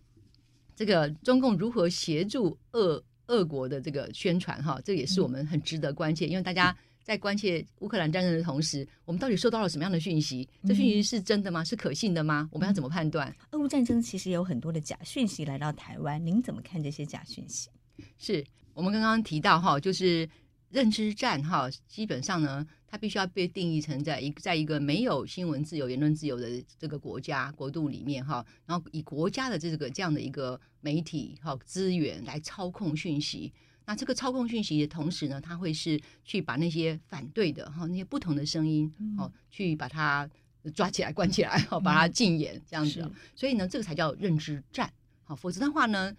[0.75, 6.27] 这个中共如何协助俄俄国的这个宣传哈，这也是我们很值得关切。
[6.27, 10.47] 因为大家在关切乌克兰战争的同时，我们到底收到了什么样的讯息？
[10.67, 11.63] 这讯息是真的吗？
[11.63, 12.49] 是可信的吗？
[12.51, 13.33] 我们要怎么判断？
[13.51, 17.69] 俄乌战争其实有很多的假讯息来到台湾，您怎么看这些假讯息？
[18.17, 20.29] 是我们刚刚提到哈，就是
[20.69, 22.67] 认知战哈，基本上呢。
[22.91, 26.49] 它必须要被定义成在一在一个没有新闻自由、言论自由的
[26.79, 33.53] 这个国家国度里面哈，然后以国家的这个这样的一个媒体哈资源来操控讯息。
[33.85, 40.27] 那这个操控讯息的同时呢，它会是去把那些反对的哈那些不同的声音哦，去把它
[40.73, 43.07] 抓起来、关起来，哈， 把它禁言这样子。
[43.35, 44.91] 所以呢，这个才叫认知战。
[45.23, 46.11] 好，否则的话呢，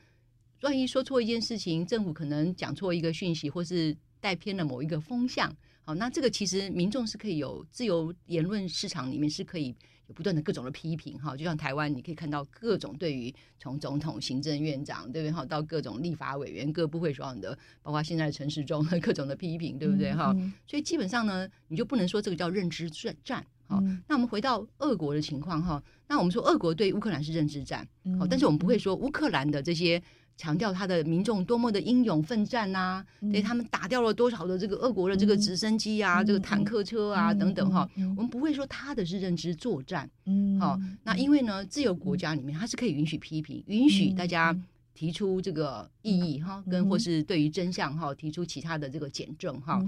[0.62, 5.52] 万一说错一件事情，政府可能讲错一个讯息，或是带偏了某一个风向。
[5.82, 9.74] 好，那这个其实民众是可以有自由言论市场里面是可以
[10.06, 20.32] 有不断的各种的批评哈，就像台湾你可以看到各种对于从总统、行政院长对不对哈，到各种立法委员、各部会所长的，包括现在的陈时中各种的批评，对不对哈？
[20.36, 22.90] 嗯嗯、所以基本上呢，你就不能说这个叫认知
[23.24, 23.78] 战战。
[23.78, 27.86] 好，嗯、那我们回到俄国的情况哈，那我们说俄国对乌克兰是认知战，
[28.18, 30.02] 好，但是我们不会说乌克兰的这些。
[30.36, 44.58] 强调他的民众多么的英勇奋战呐、啊，对、嗯、他们打掉了多少的这个俄国的这个直升机啊，嗯、这个坦克车啊、嗯、等等哈，我们不会说他的是认知作战，嗯，好，那因为呢，自由国家里面它是可以允许批评，允许大家
[44.94, 49.78] 提出这个异议哈，跟或是对于真相哈提出其他的这个检证哈，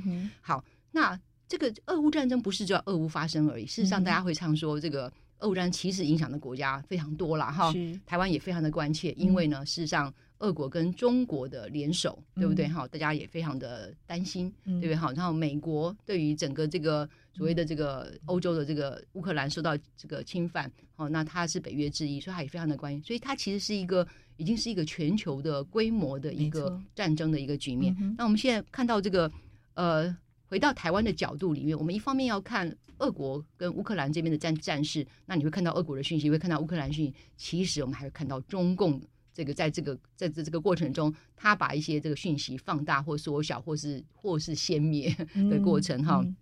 [0.42, 1.18] 好，那
[1.53, 7.71] 这个俄乌战争不是只有俄乌发生而已，事实上大家会唱说这个俄乌战争其实影响的国家非常多了哈，
[8.07, 10.12] 台湾也非常的关切，因为呢，事实上。
[10.38, 12.67] 俄国跟中国的联手，对不对？
[12.67, 14.97] 哈、嗯，大家也非常的担心，嗯、对不对？
[14.97, 24.05] 哈，然后美国对于整个这个所谓的这个欧洲的这个乌克兰受到这个侵犯，哦，那它是北约之一，所以它也非常的关心，所以它其实是一个
[24.37, 27.97] 已经是一个全球的规模的一个战争的一个局面。
[28.01, 29.31] 嗯、那我们现在看到这个，
[29.75, 30.12] 呃，
[30.53, 39.01] 回到台湾的角度里面，我们一方面要看俄国跟乌克兰这边的战战事，那你会看到俄国的讯息，会看到乌克兰讯息，其实我们还会看到中共。
[39.33, 45.11] 这个在这个在这这个过程中，他把一些这个讯息放大或缩 小，或是或是歼灭
[45.51, 46.21] 的过程哈。
[46.23, 46.37] 嗯嗯、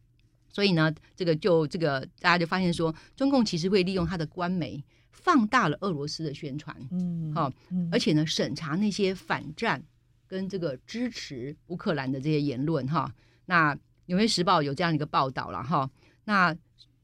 [0.53, 7.53] 所以呢，这个就这个大家就发现说，中共其实会利用他的官媒放大了俄罗斯的宣传，嗯，好，
[7.93, 9.81] 而且呢，审查那些反战
[10.27, 13.15] 跟这个支持乌克兰的这些言论哈。
[13.47, 13.75] 那
[14.11, 15.89] 《纽约时报》有这样一个报道了哈。
[16.25, 16.55] 那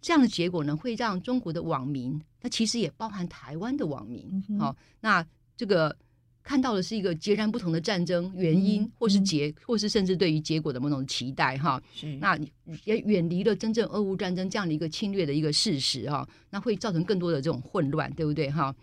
[0.01, 4.23] 这样的结果呢，会让中国的网民，那其实也包含台湾的网民，
[4.59, 5.27] 好、嗯哼，那。
[5.59, 5.97] 这个
[6.43, 12.15] 看到的是一个截然不同的战争原因，嗯、或是结，嗯、或是甚至对于结果的某种期待，哈是。
[12.17, 12.39] 那
[12.85, 16.29] 也远离了真正俄乌战争这样的一个侵略的一个事实，哈。
[16.51, 18.77] 那会造成更多的这种混乱，对不对，哈？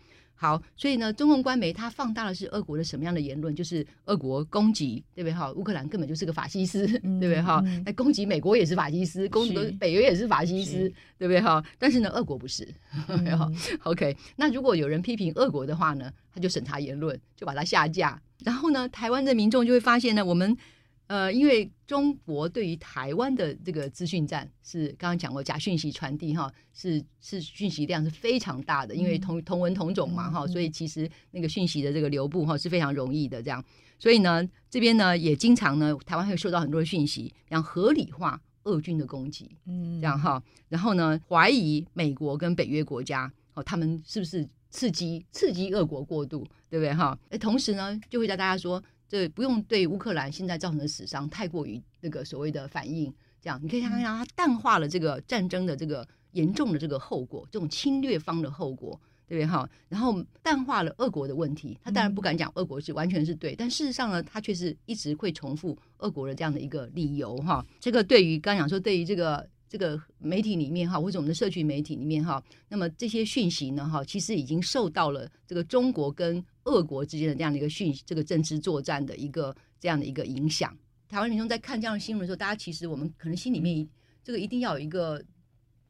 [0.43, 3.55] 好，所以呢，中共官媒它放大的是俄国的什么样的言论？
[3.55, 5.33] 就是俄国攻击，对不对？
[5.33, 7.41] 哈，乌克兰根本就是个法西斯，嗯、对不对？
[7.41, 11.39] 哈，那、嗯、攻击美国也是法西斯，攻击北约也是法西斯，对不对？
[11.39, 12.67] 哈，但是呢，俄国不是。
[13.07, 18.21] 嗯、 OK，那如果有人批评俄国的话呢，他就审查言论，就把它下架。
[18.43, 20.57] 然后呢，台湾的民众就会发现呢，我们。
[21.07, 33.63] 呃，因为中国对于台湾的这个资讯战是刚刚讲过假讯息传递哈，是是讯息量是非常大的，因为同同文同种嘛哈，所以其实那个讯息的这个流布哈是非常容易的这样，
[33.99, 47.15] 所以呢这边呢也经常呢台湾会收到很多的讯息，然后合理化俄军的攻击，嗯，这样哈，然后呢怀疑美国跟北约国家哦他们是不是刺激刺激俄国过度，对不对哈？
[47.29, 48.81] 哎，同时呢就会叫大家说。
[49.13, 58.99] 对，不用对乌克兰现在造成的死伤太过于那个所谓的反应，这样你可以看看它淡化了这个战争的这个严重的这个后果，这种侵略方的后果。
[59.25, 59.67] 对不对哈？
[59.87, 67.65] 然后淡化了俄国的问题，他当然不敢讲俄国是完全是对，但事实上呢，他却是一直会重复俄国的这样的一个理由哈。
[67.79, 80.75] 这个对于刚讲说，对于这个这个媒体里面哈，或者我们的社群媒体里面哈，那么这些讯息呢哈，其实已经受到了这个中国跟俄国之间的这样的一个讯息，这个政治作战的一个这样的一个影响。
[81.07, 83.87] 台湾民众在看这样的新闻的时候，大家其实我们可能心里面
[84.23, 85.23] 这个一定要有一个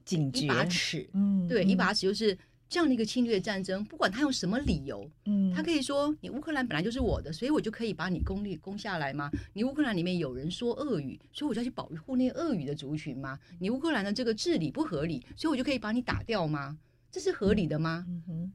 [0.06, 2.38] 警觉，一把尺，嗯，对，一把尺就是。
[2.70, 9.30] 这样的一个侵略战争，不管他用什么理由，嗯，他可以说你乌克兰本来就是我的，所以我就可以把你攻略攻下来吗？
[9.54, 13.38] 你乌克兰里面有人说俄语，所以我就要去保护那俄语的族群吗？
[13.60, 16.76] 你乌克兰的这个治理不合理，所以我就可以把你打掉吗？
[17.14, 18.06] 这是合理的吗？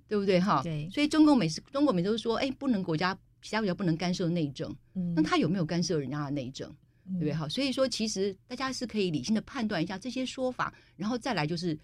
[0.06, 0.38] 对不对？
[0.38, 0.86] 哈，对。
[0.90, 6.68] 所以中共每次中国每次都说，哎，不能国家其他国家不能干涉内政，嗯，那他有没有干涉人家的内政？
[7.12, 7.32] 对不对？
[7.32, 11.78] 哈，所以说其实大家是可以理性的判断一下这些说法，然后再来就是。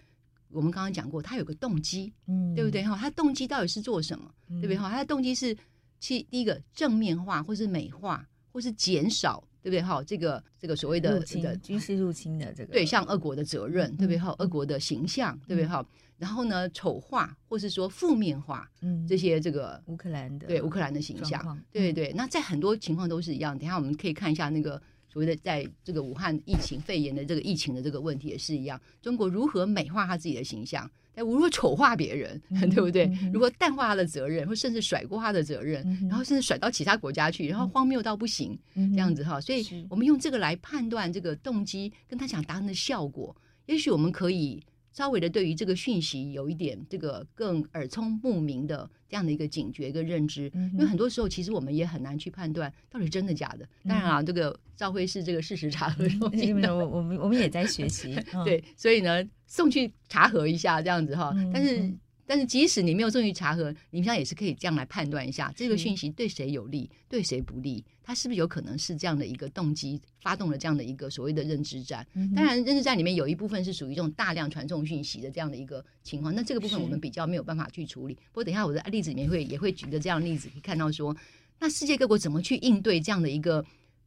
[0.49, 2.95] 我们刚刚讲过，他有个动机，嗯，对不对哈？
[2.95, 4.89] 他动机到底是做什么，嗯、对不对哈？
[4.89, 5.57] 他的动机是
[5.99, 10.03] 去第一个正面化，或是美化，或是减少，对不对哈？
[10.03, 14.35] 这个这个所谓的这个军事入侵的这个对，像俄国的责任，嗯、对不对哈？
[14.37, 15.81] 俄国的形象，对不对哈？
[15.81, 15.87] 嗯、
[16.19, 22.13] 然后呢，丑化或是说负面化，嗯，这些这个乌克兰的对乌克兰的形象，嗯、对对对。
[22.13, 23.57] 那在很多情况都是一样。
[23.57, 24.79] 等一下我们可以看一下那个。
[25.07, 32.39] 所谓的在这个武汉疫情肺炎的这个疫情的这个问题也是一样，中国如何美化他自己的形象，但如果丑化别人，
[32.69, 33.09] 对不对？
[33.33, 39.39] 如果淡化他的责任，或甚至甩过他的责任，然后甚至甩到其他国家去，然后荒谬到不行，这样子哈。
[39.39, 43.35] 所以我们用这个来判断这个动机跟他想达成的效果，
[43.65, 44.61] 也许我们可以。
[44.95, 53.67] 稍微的对于这个讯息有一点这个更耳聪目明的这样的一个警觉跟认知，因为很多时候其实我们也很难去判断到底真的假的。
[53.85, 58.15] 当然啊，这个赵辉是这个事实查核中心的， 我我们我们也在学习，
[58.45, 61.93] 对，所以呢送去查核一下这样子哈，但是。
[62.25, 72.05] 但是即使你没有证据查核，你们也是可以这样来判断一下这个讯息对谁有利，对谁不利，它是不是有可能是这样的一个动机发动了这样的一个所谓的认知战？
[72.13, 78.15] 嗯、当然，认知战里面有一部分是属于这种大量传送讯息的这样的一个情况，那这个部分我们比较没有办法去处理。
[78.15, 81.15] 不过等一下我的例子里面会也会举个这样的例子，可以看到说，
[81.59, 83.63] 那世界各国怎么去应对这样的一个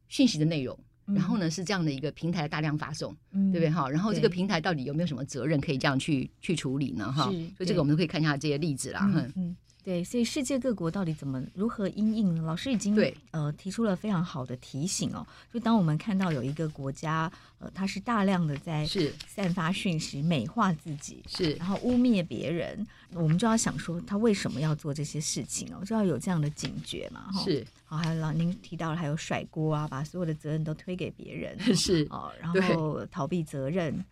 [0.07, 0.77] 讯息的内容？
[1.15, 3.89] 然后呢，是这样的一个平台大量发送，嗯、对不对哈？
[3.89, 7.11] 然后这个平台到底有没有什么责任可以这样去去处理呢？
[7.11, 9.09] 哈，所以这个我们都可以看一下这些例子啦。
[9.35, 12.43] 嗯，对，所以世界各国到底怎么如何因应呢？
[12.43, 15.25] 老师已经对呃提出了非常好的提醒哦。
[15.51, 25.83] 就当我们看到有一个国家呃，它是大量的在是散发讯息，美化自己是，然后污蔑别人，我们就要想说他为什么要做这些事情哦？
[25.83, 27.31] 就要有这样的警觉嘛。
[27.43, 27.65] 是。
[27.89, 34.03] 好，还有老您提到了，还有甩锅啊，把所有的责任都推给别人， 是哦，然后逃避责任，对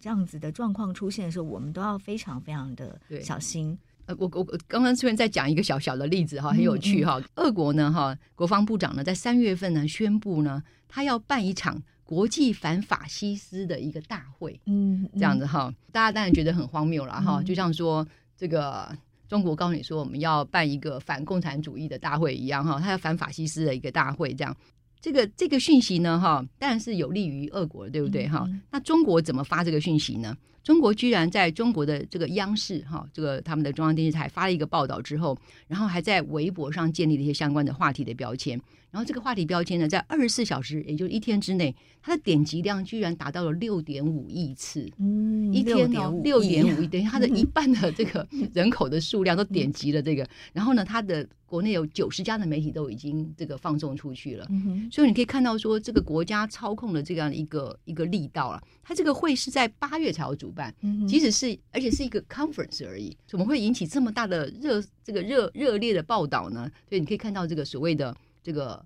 [0.00, 3.78] 这样子的状况出现的时候，我们都要非常非常的小心。
[4.06, 7.18] 呃，我我刚刚虽然在讲一个小小的例子哈，很有趣哈。
[7.18, 18.96] 嗯嗯、俄国呢哈，国防部长呢在三月份呢宣布呢，他要办一场国际反法西斯的一个大会，嗯，嗯这样子哈，大家当然觉得很荒谬了哈，嗯、就像说这个。
[19.28, 24.56] 中国告诉你说，我们要办一个反共产主义的大会一样哈，他要反法西斯的一个大会，这样，
[25.00, 28.48] 这个这个讯息呢哈，当然是有利于俄国，对不对哈？
[28.70, 30.36] 那中国怎么发这个讯息呢？
[30.62, 38.60] 中国居然在中国的这个央视哈，这个他们的中央电视台发了一个报道之后，然后还在微博上建立了一些相关的话题的标签。
[38.90, 44.90] 然后这个话题标签呢，在二十四小时，也就是一天之内，它的点击量居然达到了六点五亿次。
[44.98, 50.26] 嗯，一天哦，六点五亿，等于它的一 半的这个人口的数量都点击了这个。
[50.52, 54.46] 然后呢，它的国内有九十家的媒体都已经这个放送出去了。
[54.90, 58.62] 所以你可以看到说，这个国家操控的这样一个一个力道了。
[58.82, 60.74] 它这个会是在八月才要主办，
[61.06, 66.70] 即使是而且是一个 conference 而已，怎么会引起这么大的热这个热热烈的报道呢？
[66.88, 68.16] 所以你可以看到这个所谓的。
[68.46, 68.80] 这个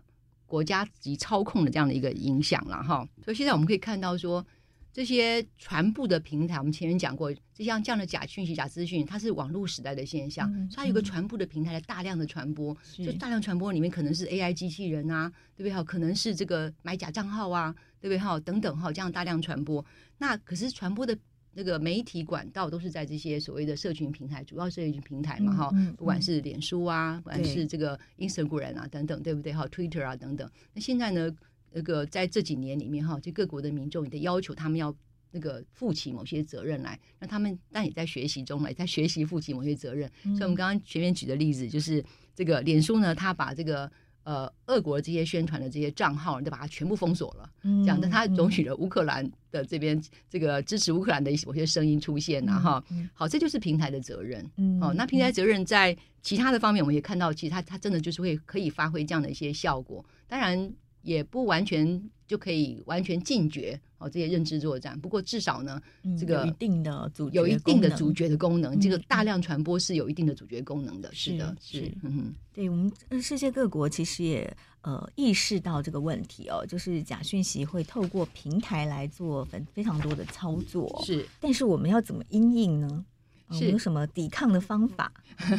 [0.46, 4.42] 国家级操控的这样的一个影响了哈，所以现在我们可以看到说，
[4.90, 15.84] 这些传播的平台，我们前面讲过，就像这样的假讯息、假资讯，它是网络时代的现象，嗯、所以它有个传播的平台的大量的传播，就大量传播里面可能是 AI 机器人啊，对不对哈？
[15.84, 18.40] 可能是这个买假账号啊，对不对哈？
[18.40, 19.84] 等等哈，这样大量传播，
[20.16, 21.14] 那可是传播的。
[21.52, 29.52] 那个媒体管道都是在这些所谓的社群平台，主要社群平台嘛，哈、嗯，嗯、不管是脸书啊，不管是这个 Instagram 啊等等，对不对？
[29.52, 30.48] 哈，Twitter 啊等等。
[30.72, 31.30] 那现在呢，
[31.72, 34.94] 那个在这几年里面，哈，就各国的民众也得要求他们要
[35.32, 40.10] 那个负起某些责任来，那他们但也在学习中来，在学习负起某些责任。
[40.24, 43.90] 嗯、所以，我们刚刚前面举的例子就是这个脸书呢，他把这个
[44.22, 47.50] 呃，俄国这些宣传的这些账号，就把它全部封锁了。
[47.62, 52.84] 嗯，这样但，他容许了乌克兰的这边这个支持乌克兰的一些声音出现呐，哈。
[53.14, 54.48] 好，这就是平台的责任。
[54.56, 60.04] 嗯，哦，那平台责任在其他的方面，我们也看到，其实它它真的就是会可以发挥这样的一些效果。
[60.28, 60.70] 当然，
[61.02, 64.98] 也不完全就可以完全禁绝哦这些认知作战。
[65.00, 65.80] 不过至少呢，
[66.18, 68.78] 这个有一定的主有一定的主角的功能。
[68.78, 71.12] 这个大量传播是有一定的主角功能的。
[71.12, 71.92] 是的，是。
[72.02, 72.92] 嗯哼，对我们
[73.22, 81.02] 世界各国其实也呃意识到这个问题哦，就是假讯息会透过平台来做非非常多的操作。
[81.04, 83.04] 是，但是我们要怎么因应呢？
[83.52, 85.12] 是有什么抵抗的方法？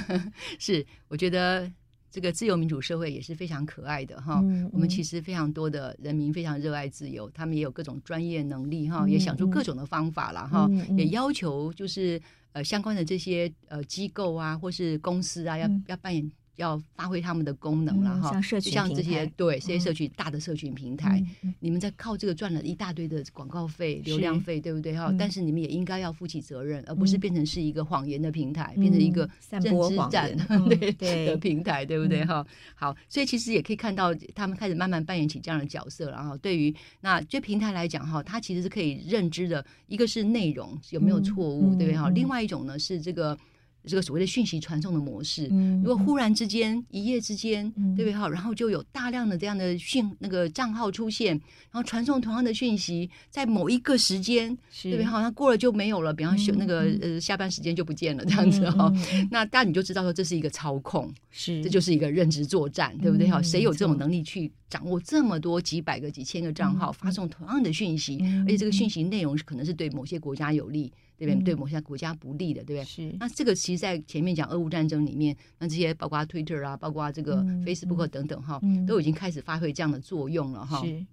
[0.57, 1.69] 是，我觉得。
[2.11, 4.43] 这个自由民主社会也是非常可爱的哈，
[4.73, 16.29] 我们其实非常多的人民非常热爱自由，他们也有各种专业能力哈，嗯、也想出各种的方法了哈，也要求就是呃相关的这些呃机构啊或是公司啊要、嗯、要扮演。
[16.57, 21.23] 要发挥他们的功能了哈，像社群，像这些对这些社群大的社群平台，
[21.59, 25.13] 你们在靠这个赚了一大堆的广告费、流量费，对不对哈？
[25.17, 30.37] 但是你们也应该要负起责任，而不是变成是一个谎言的平台，变成一个散播谎言
[30.97, 32.45] 对的平台，对不对哈？
[32.75, 42.09] 好，所以其实也可以看到他们开始慢慢扮演起这样的角色，了哈对于那对平台来讲哈，它其实是可以认知的，一个是内容有没有错误，对不对哈？
[42.09, 43.37] 另外一种呢是这个。
[43.85, 45.47] 这个所谓的讯息传送的模式，
[45.83, 48.29] 如果忽然之间一夜之间，对不对哈？
[48.29, 51.29] 然后就有大量的这样的讯那个账号出现，
[51.71, 55.21] 然后传送同样的讯息，在某一个时间，对不对哈？
[55.21, 58.91] 那过了就没有了，比方说那个呃下班时间就不见了这样子哈。
[59.29, 63.41] 那大家你就知道说这是一个操控，是这就是一个认知作战，对不对哈？
[63.41, 70.91] 谁有这种能力去掌握这么多几百个、几千个账号发送同样的讯息，而且这个讯息内容是可能是对某些国家有利。
[71.25, 71.53] 对不对？
[71.53, 72.85] 对某些国家不利的，对不对？
[72.85, 73.15] 是。
[73.19, 80.83] 那这个其实，在前面讲俄乌战争里面，那这些包括 Twitter 啊，包括这个 Facebook 等等哈，都已经开始发挥这样的作用了哈。
[80.83, 81.05] 是。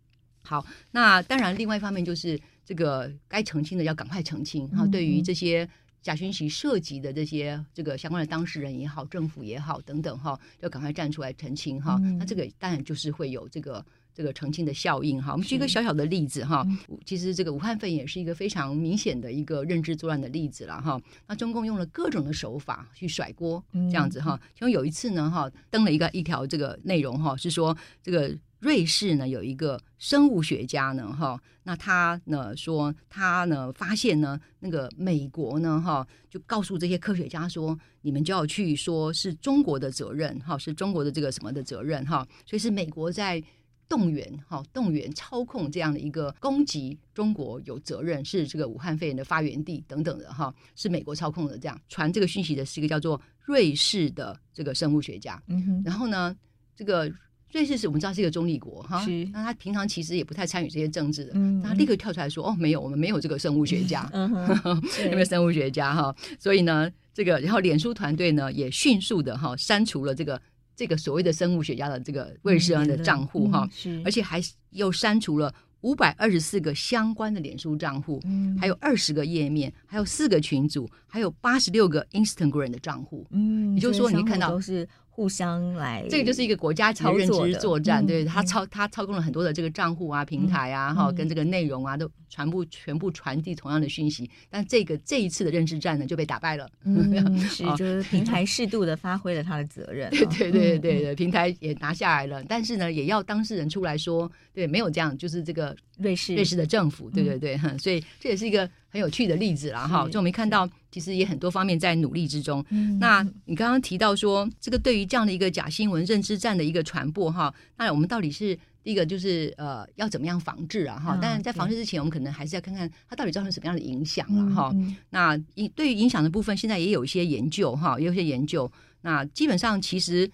[0.42, 4.86] 好，那当然，另外一方面就是这个该澄清的要赶快澄清哈。
[4.86, 5.68] 对于这些
[6.00, 11.98] 假讯息涉及的这些这个相关的当事人也好，政府也好等等哈，要赶快站出来澄清哈。
[12.18, 13.84] 那这个当然就是会有这个。
[14.18, 16.66] 这个澄清的效应哈，我们举一个小小的例子哈。
[17.06, 21.00] 其实这个武汉肺炎也是一个非常明显的一个认知作乱的例子了哈。
[21.28, 24.36] 那中共用了各种的手法去甩锅，这样子哈。
[24.54, 43.40] 其中有一次呢哈，登了一个一条这个内容哈，是说这个瑞士呢有一个生物学家呢哈，那他呢说他呢发现呢那个美国呢哈，就告诉这些科学家说，你们就要去说是中国的责任哈，是中国的这个什么的责任哈，所以是美国在。
[43.88, 51.58] 动员哈，动员操控这样的一个攻击中国有责任，是这个武汉肺炎的发源地等等的哈，是美国操控的。
[51.58, 55.42] 这样传这个讯息的是一个叫做瑞士的这个生物学家。
[55.46, 56.36] 嗯哼，然后呢，
[56.76, 57.10] 这个
[57.50, 70.40] 瑞士是我们知道是一个中立国哈，那他平常其实也不太参与这些政治的，嗯，他立刻跳出来说哦，没有，我们没有这个生物学家， 嗯哼， 没有生物学家哈，所以呢，这个然后脸书团队呢也迅速的哈删除了这个。
[70.78, 73.68] 这个所谓的生物学家的这个瑞士人的账户哈，
[74.04, 83.26] 而且还又删除了五百二十四个相关的脸书账户，嗯、还有二十个页面，还有四个群组，还有八十六个 Instagram 的账户。
[83.32, 84.88] 嗯，也就是说，你看到都是。
[85.18, 94.30] 互相来，这个就是一个国家级认知作战，对他操他操控了很多的这个账户啊、平台啊，哈，跟这个内容啊，都全部全部传递同样的讯息。
[94.48, 96.70] 但这个这一次的认知战呢，就被打败了。
[96.84, 100.08] 嗯， 是，就是 平台适度的发挥了他的责任。
[100.38, 108.68] 对对对对对，平台也拿下来了，但是呢，也要当事人出来说，对，没有这样，就是这个瑞士瑞士的政府，对对对，所以这也是一个。
[108.90, 112.64] 很有趣的例子啦，哈是，就我们看到，其实也很多方面在努力之中。
[112.70, 121.18] 嗯、那你刚刚提到说，这个对于这样的一个假新闻认知战的一个传播，哈，那我们到底是第一个就是呃，要怎么样防治啊，哈？
[121.20, 124.96] 当然，在防治之前，我们可能还是要看看它到底造成什么样的影响了，哈、嗯。
[125.10, 125.36] 那
[125.74, 128.72] 对于影响的部分，现在也有一些研究，哈，也有一些研究。
[129.02, 130.30] 那基本上其实。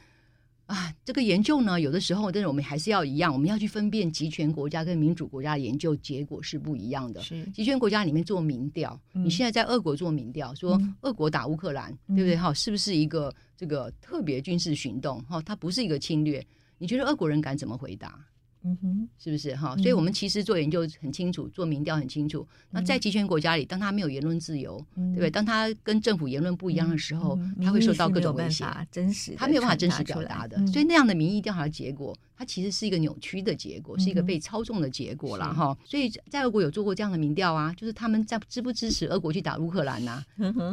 [0.67, 7.21] 啊，这个研究呢，有的时候，但是我们还是要一样，我们要去分辨集权国家跟民主国家的研究结果是不一样的。
[7.21, 12.37] 是集权国家里面做民调，嗯、你现在在俄国做民调，说俄国打乌克兰，嗯、对不对？
[12.37, 15.23] 哈，是不是一个这个特别军事行动？
[15.25, 16.45] 哈，它不是一个侵略。
[16.79, 18.19] 你觉得俄国人敢怎么回答？
[18.67, 19.77] 嗯哼，是不是哈？
[19.77, 22.47] 所以我们其实做研究很清楚，做民调很清楚。
[22.71, 25.31] 那在集权国家里，当他没有言论自由，对不对？
[25.31, 28.65] 当他跟政府言论不一样的时候，他会受到各种威胁。
[28.91, 30.57] 真实，他没有办法真实表达的。
[30.67, 35.77] 所以那样的民意调查结果，它其实是一个扭曲的结果，是一个被操纵的结果了哈。
[35.85, 40.25] 所以在俄国有做过这样的民调啊，就是他们在支不支持俄国去打乌克兰呐？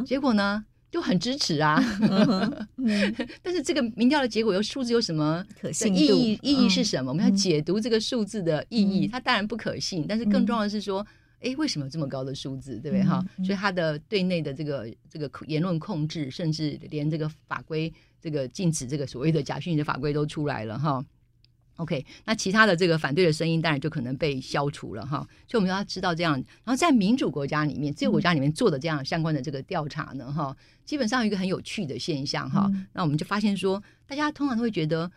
[0.06, 0.64] 结果呢？
[0.92, 1.82] 就很支持啊。
[2.76, 6.34] 嗯、但是这个民调的结果有数字有什么可信意义？
[6.34, 7.10] 嗯、意义是什么？
[7.10, 10.04] 我们要解读这个数字的意义，嗯、它当然不可信。
[10.06, 11.00] 但是更重要的是说，
[11.40, 12.78] 哎、嗯，为什么这么高的数字？
[12.78, 13.02] 对不对？
[13.02, 17.90] 哈、嗯，所以他的对内的这个这个言论控制，甚至连这个法规，
[18.20, 21.02] 这个禁止这个所谓的假讯息的法规都出来了哈。
[21.76, 26.34] OK，那其他的这个反对的声音当然就可能被消除了哈，所以我们要知道这样。
[26.64, 32.70] 然后在民主国家里面，这个国家里面做的这样相关的这个调查呢，哈，基本上有一个很有趣的现象哈。
[32.92, 35.10] 那我们就发现说，大家通常都会觉得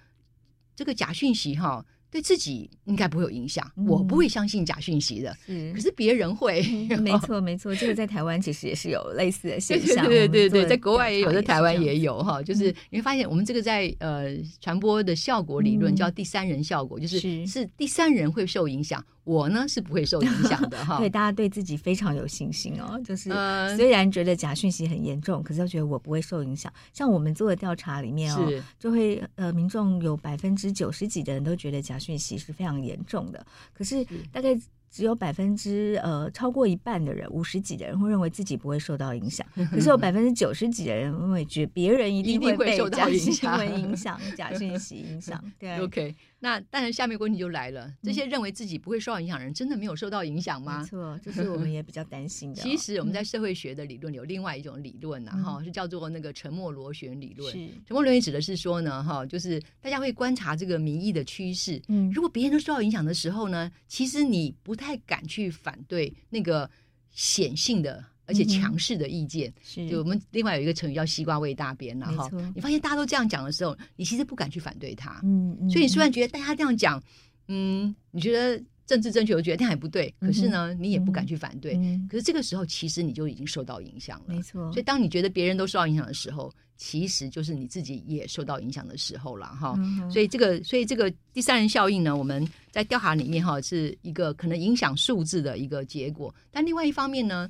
[0.76, 1.86] 这个假讯息哈。
[2.16, 5.36] 对自己应该不会有影响，嗯、我不会相信假讯息的。
[5.46, 6.64] 是，可是别人会。
[6.90, 10.06] 嗯、没错，没错，这个在台湾其实也是有类似的现象。
[10.06, 12.42] 对对对对，在国外也有，在台湾也有哈。
[12.42, 19.04] 就是你会发现，我们这个在呃传播的效果理论叫第三人效果，嗯、就是是，是第三人会受影响。
[19.26, 22.98] 我呢是不会受影响的哈， 对，大家对自己非常有信心哦。
[23.04, 23.30] 就是
[23.76, 26.72] 虽然觉得假讯息很严重，可是又觉得我不会受影响。
[26.94, 28.50] 像我们做的调查里面哦，
[28.80, 34.58] 就会呃，民众有百分之九十几的人都觉得假讯息是非常严重的，可是大概。
[34.96, 45.44] 只有百分之呃超过一半的人，五十几的人会认为自己不会受到影响，可是有百分之九十几的人认为觉别人一定会被假新闻影 响、假讯息影响。
[45.60, 46.16] 对，OK。
[46.40, 50.80] 那当然，下面问题就来了：这些认为自己不会受到影响的人，真的没有受到影响吗？
[50.80, 52.62] 没错，这是我们也比较担心的。
[52.64, 57.52] 其实我们在社会学的理论有另外一种理论呐，哈，是叫做那个沉默螺旋理论。
[57.86, 61.82] 沉默螺旋指的是说呢，哈，就是大家会观察这个民意的趋势。
[61.90, 64.85] 嗯，如果别人都受到影响的时候呢，其实你不太。
[64.86, 66.70] 太敢去反对那个
[67.12, 72.30] 显性的而且强势的意见，是就我们另外有一个成语叫“西瓜味大便”了哈。
[72.54, 75.20] 你发现大家都这样讲的时候，你其实不敢去反对他。
[75.24, 75.70] 嗯嗯。
[75.70, 77.02] 所以你虽然觉得大家这样讲，
[77.48, 80.14] 嗯，你觉得政治正确，我觉得这样也不对。
[80.20, 81.74] 可是呢，你也不敢去反对。
[82.10, 84.34] 可是这个时候，其实你就已经受到影响了。
[84.34, 84.72] 没错。
[84.72, 96.34] 所以当你觉得别人都受到影响的时候，其实就是你自己也受到影响的时候了哈，嗯、所以这个，所以这个第三人效应呢，我们在调查里面哈，是一个可能影响数字的一个结果。
[96.52, 97.50] 但另外一方面呢，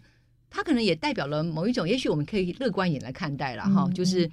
[0.50, 4.30] 它可能也代表了某一种，也许我们可以乐观一点来看待了哈，嗯、就是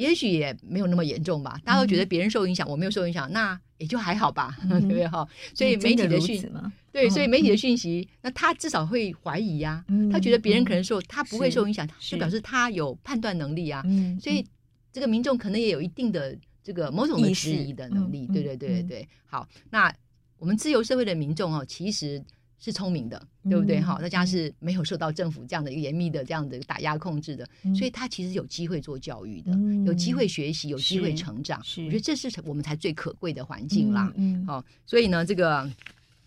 [0.00, 1.60] 也许也没有那么严重吧。
[1.64, 5.26] 大家都觉得别人受影响，嗯、我没有受影响，那也就还好吧，嗯、对不对哈？
[5.54, 6.50] 所以媒体的讯
[6.92, 13.82] 对，所以媒体的讯息，嗯、那他至少会怀疑呀、他觉得别人可能受，他不会受影响，是就表示他有判断能力啊。
[13.84, 14.44] 嗯、所以
[14.92, 18.26] 这个民众可能也有一定的这个某种的质疑的能力。
[18.26, 19.08] 对对对对对。
[19.26, 19.94] 好，那
[20.38, 22.20] 我们自由社会的民众哦，其实
[22.60, 23.80] 是聪明的，对不对？
[23.80, 31.58] 哈、嗯，大家是没有受到政府这样的一个严密的这样的打压控制的，嗯、所以他其实有机会做教育的，嗯、有机会学习，有机会成长。
[31.58, 34.12] 我觉得这是我们才最可贵的环境啦。
[34.14, 35.68] 嗯，好，所以呢，这个。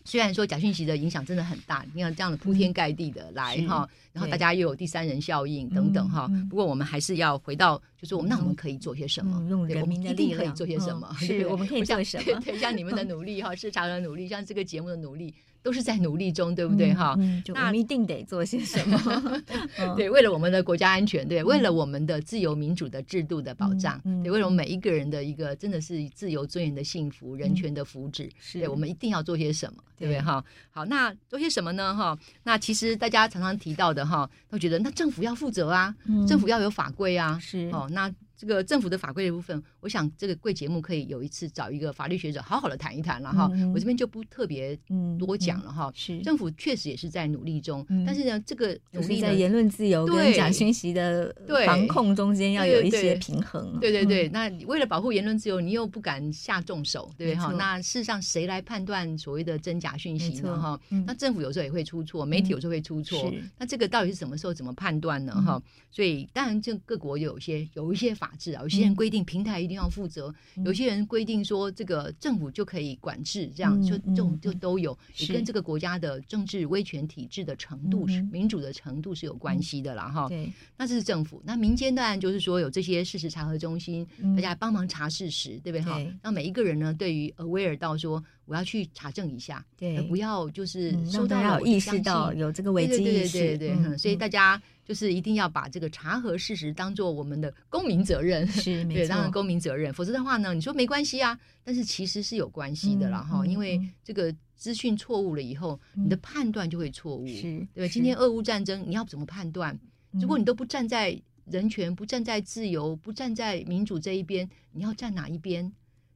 [0.06, 6.30] 虽然说假讯息的影响真的很大，你看这样的铺天盖地的来哈，然后大家又有第三人效应等等哈。
[6.50, 9.42] 不过我们还是要回到，就是我们那我们可以做些什么？
[9.50, 11.10] 用人民的力量可以做些什么？
[11.22, 12.38] 是，我们可以做什么？
[12.44, 15.34] 对，像你们的努力哈，市场的努力，像这个节目的努力。
[15.64, 16.94] 都是在努力中，对不对？
[16.94, 19.42] 哈、嗯，嗯、那我们一定得做些什么？
[19.96, 30.22] 对，为了我们的国家安全，对，为了我们的自由民主的制度的保障，嗯嗯、对，为了我们每一个人的一个真的是自由尊严的幸福、人权的福祉，嗯、对，我们一定要做些什么，对不对？
[30.22, 31.96] 哈，好，那做些什么呢？
[31.96, 38.12] 哈，那其实大家常常提到的哈，都觉得那政府要负责啊，嗯、政府要有法规啊，是哦，那。
[38.36, 43.50] 这个政府的法规的部分，我想这个贵节目可以有一次找一个法律学者好好的谈一谈了哈。
[43.54, 44.78] 嗯、我这边就不特别
[45.18, 45.92] 多讲了哈。
[45.96, 51.34] 是、政府确实也是在努力中，嗯、但是呢，这个努力在言论自由跟假讯息的
[51.66, 53.80] 防控中间要有一些平衡。
[53.80, 57.54] 对对对，那为了保护言论自由，你又不敢下重手，对不对哈？
[57.54, 60.60] 那事实上谁来判断所谓的真假讯息呢？
[60.60, 63.30] 哈，嗯、那政府有时候也会出错，媒体有时候会出错。
[63.34, 65.34] 嗯、那这个到底是什么时候怎么判断呢？
[65.34, 65.62] 哈、嗯，
[65.92, 68.34] 所以当然这各国有些有一些法。
[68.38, 80.28] 治啊，有些人规定平台一定要负责，嗯、有些人规定说这个政府就可以管制，这样就这种就都有，也跟这个国家的政治威权体制的程度是、嗯、民主的程度是有关系的啦哈。
[80.28, 86.02] 对，那这是政府，那民间当然就是说有这些事实查核中心，嗯、大家帮忙查事实，对不对哈？
[86.22, 94.62] 那每一个人呢，对于 aware 到说我要去查证一下，对，不要就是收到了、嗯、意识到有这个危机意识，对对对对对，所以大家。
[94.86, 99.94] 就是一定要把这个查核事实当做我们的公民责任， 是对，当成公民责任。
[99.94, 107.88] 否则的话呢，你说没关系啊，但是其实是有关系的了哈，嗯、因为这个资讯错误了以后，嗯、你的判断就会错误，是对。
[107.88, 109.80] 今天俄乌战争，你要怎么判断？
[110.12, 115.72] 如果你都不站在人权、不站在自由、不站在民主这一边，你要站哪一边？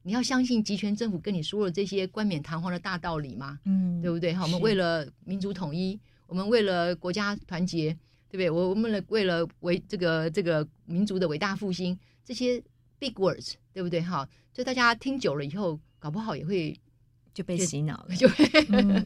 [0.08, 3.58] 你要相信集权政府跟你说了这些冠冕堂皇的大道理吗？
[3.66, 4.32] 嗯，对不对？
[4.32, 7.94] 好，我们为了民族统一，我们为了国家团结。
[8.30, 8.50] 对不对？
[8.50, 12.62] 我我们为了为这个这个民族的伟大复兴，这些
[12.98, 14.02] big words，对不对？
[14.02, 16.78] 哈，就大家听久了以后，搞不好也会。
[17.38, 18.44] 就被洗脑了， 就被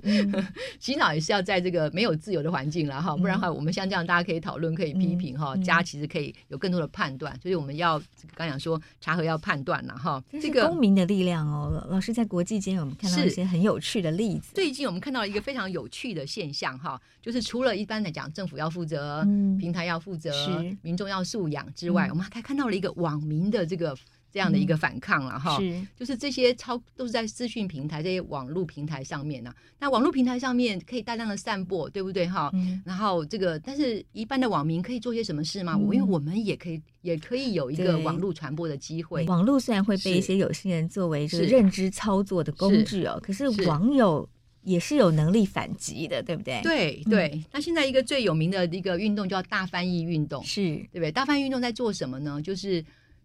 [0.81, 8.01] 洗脑也是要在这个没有自由的环境了哈，不然的话，我们像这样大家可以讨论，可以批评哈，家其实可以有更多的判断，所以我们要
[8.35, 10.25] 刚讲说查核要判断了哈。
[10.41, 14.53] 这个公民的力量哦，老师在国际间我们看到一些很有趣的例子。
[14.55, 19.23] 最近我们看到了一个非常有趣的现象哈，就是除了一般来讲政府要负责，
[19.61, 20.33] 平台要负责，
[20.81, 23.95] 民众要素养之外，我们还看到了一个网民的这个。
[24.33, 29.57] 这样的一个反抗了哈，是就是这些超都是在资讯平台这些网络平台上面呢、啊。
[29.79, 32.51] 那网络平台上面可以大量的散播，对不对哈？
[32.55, 35.75] 嗯、然后这个，但是一般的网民可以做些什么事吗？
[35.77, 39.27] 嗯、因为我们也可以也可以有一个网络传播的机会。
[39.27, 44.27] 网络虽然会被一些有心人作为这个认知操作的工具哦，可是网友
[44.63, 46.63] 也是有能力反击的，对不对？
[46.63, 47.31] 对对。
[47.35, 51.13] 嗯、那现在一个最有名的一个运动叫大翻译运动，是对不对？
[51.13, 52.41] 大翻译运动在做什么呢？
[52.41, 52.83] 就是。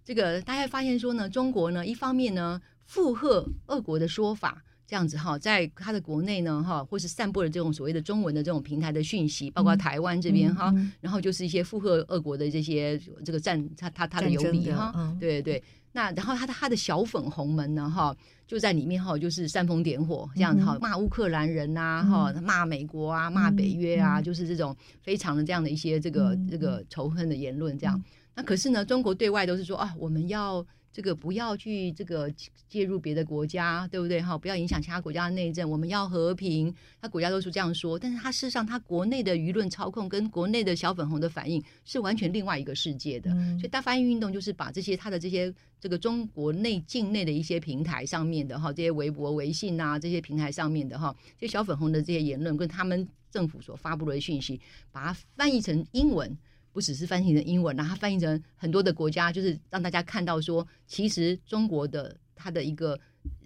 [0.08, 18.16] 这个大家发现说呢，中国呢一方面呢附和俄国的说法，这样子哈，在他的国内呢哈，或是散布了这种所谓的中文的这种平台的讯息，包括台湾这边哈，然后就是一些附和俄国的这些这个战他他他的游离哈，对对对，那然后他的他的小粉红们呢哈，
[18.47, 28.01] 就在里面哈，就是煽风点火这样子哈，骂乌克兰人呐哈，骂美国啊，骂北约啊，就是这种非常的这样的一些这个这个仇恨的言论这样。
[28.38, 30.64] 那可是呢，中国对外都是说啊，我们要
[30.94, 32.32] 这个不要去这个
[32.70, 34.22] 介入别的国家，对不对？
[34.22, 36.72] 哈，不要影响其他国家的内政，我们要和平。
[37.02, 43.32] 他国家都是这样说，但是他事实上，他国内的舆论操控跟国内的小粉红的反应是完全另外一个世界的。
[43.32, 54.62] 嗯、所以大翻译运动就是把这些他的这些这个中国内境内的一些平台上面的哈，这些微博、微信啊这些平台上面的哈，这些小粉红的这些言论跟他们政府所发布的讯息，
[54.92, 56.38] 把它翻译成英文。
[56.78, 63.00] 不只是翻译成英文，然后它翻译成很多的国家，就是让大家看到说，其实中国的它的一个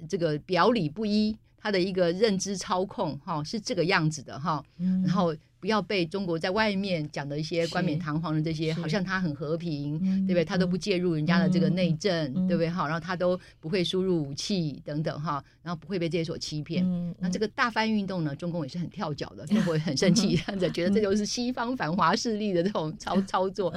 [0.09, 4.61] 这个表里不一，它的一个认知操控，哈，是这个样子的，哈，
[5.05, 5.33] 然后。
[5.61, 10.43] 不要被中国在外面讲的一些冠冕堂皇的这些，好像他很和平，对不对？
[10.43, 12.67] 他都不介入人家的这个内政，对不对？
[12.67, 16.83] 哈，然后他都不会输入武器等等，哈，然后不会被这些所欺骗。
[17.19, 23.71] 那这个大翻运动呢，中共也是很跳脚的，中国也很生气，这样子觉得这就是西方反华势力的这种操操作。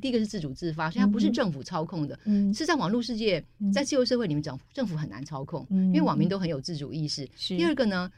[0.00, 2.16] 第一个是自主自发，所以它不是政府操控的。
[2.54, 7.28] 是在网络世界，在自由社会里面讲，政府很难操控，因为网民都很有自主意识。
[7.48, 8.08] 第二个呢？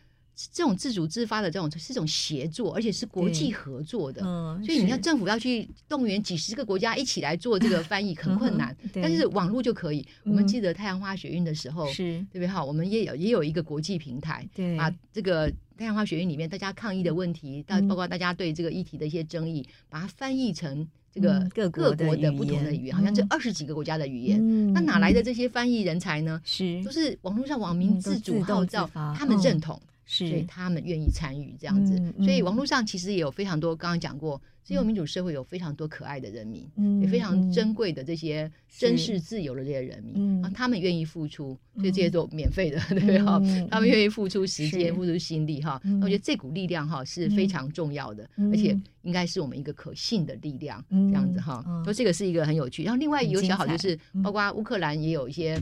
[0.53, 4.21] 这种自主自发的这种是一种协作，而且是国际合作的。
[4.23, 8.77] 嗯，所以你看政府要去动员几十个国家一起来做这个翻译，很困难。
[8.93, 10.07] 但是网络就可以。
[10.25, 12.49] 我们记得太阳花学运的时候，是对不对？
[12.49, 24.73] 哈，我们也有也有一个国际平台，对，把这个太阳花学运里面大家抗议的问题，到包括大家对这个议题的一些争议，把它翻译成这个各各国的不同的语言，好像这二十几个国家的语言。
[24.75, 26.39] 那哪来的这些翻译人才呢？
[26.45, 29.81] 是都是网络上网民自主号召，他们认同。
[30.07, 52.85] 是所以他们愿意参与这样子，嗯嗯、所以网络上其实也有非常多，刚刚讲过，自由民主社会有非常多可爱的人民，嗯、也非常珍贵的这些珍视自由的这些人民，啊，他们愿意付出，所以这些都免费的，嗯、对哈，嗯、 他们愿意付出时间、付出心力哈，我觉得这股力量哈是非常重要的，嗯、而且应该是我们一个可信的力量，嗯、这样子哈，所以这个是一个很有趣。
[52.85, 55.61] 然后另外有小好就是，包括乌克兰也有一些。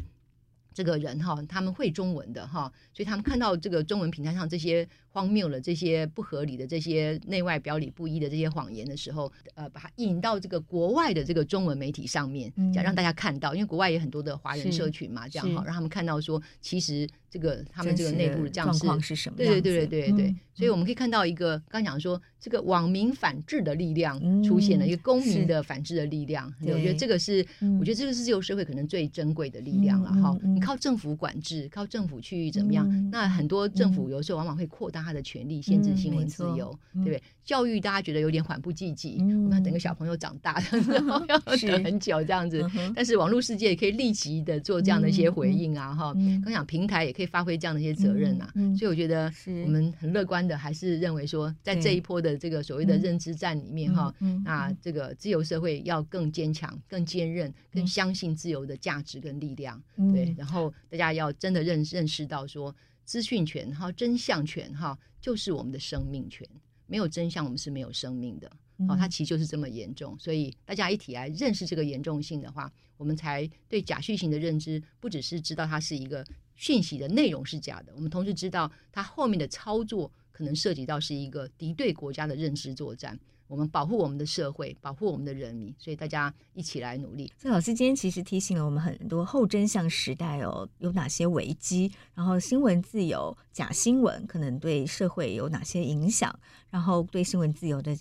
[0.74, 19.36] 这个人哈，他们会中文的哈，所以他们看到这个中文平台上这些荒谬的、这些不合理的、这些内外表里不一的这些谎言的时候，呃，把它引到这个国外的这个中文媒体上面，讲让大家看到，因为国外也有很多的华人社群嘛，这样哈，让他们看到说，其实这个他们这个内部的这样状况是什么？
[19.36, 27.44] 对对对对对对，所以我们可以看到一个刚讲说，这个网民反制的力量出现了，一个公民的反制的力量，我觉得这个是，
[27.80, 30.38] 我觉得这个是自由社会可能最珍贵的力量了哈。
[30.44, 32.88] 你靠政府管制，靠政府去怎么样？
[32.88, 37.22] 嗯、那很多政府有时候往往会扩大他的权利，限制新闻自由，嗯、对不对？
[37.44, 42.66] 教育大家觉得有点缓不济急，嗯、我们要等个小朋友长大， 然后要等很久这样子。
[42.68, 46.40] 是但是网络世界也可以立即的做这样的一些回应啊，哈、嗯。
[46.42, 49.32] 刚讲平台也可以发挥这样的一些责任啊，嗯、所以我觉得
[49.64, 54.14] 我们很乐观的，还是认为说，在这一波的这个所谓的认知战里面哈，
[54.44, 60.72] 那这个自由社会要更坚强、更坚韧、更相信自由的价值跟力量，对，然后。
[60.90, 62.72] 大家要真的认认识到说，
[63.04, 66.48] 资讯权哈、真相权哈，就是我们的生命权。
[66.86, 68.48] 没有真相，我们是没有生命的。
[68.86, 70.16] 好，它其实就是这么严重。
[70.20, 76.24] 所以大家一起来认识这个严重性的话，我们才对假讯息的认知，不只是知道它是一个
[76.56, 83.18] 讯息的内容是假的，我们同时知道它后面的操作可能涉及到是一个敌对国家的认知作战。
[83.46, 87.30] 我们保护我们的社会，保护我们的人民，所以大家一起来努力。
[87.36, 96.36] 所以老师今天其实提醒了我们很多后真相时代哦，有哪些危机，然后新闻自由、假新闻可能对社会有哪些影响，
[96.70, 97.94] 然后对新闻自由的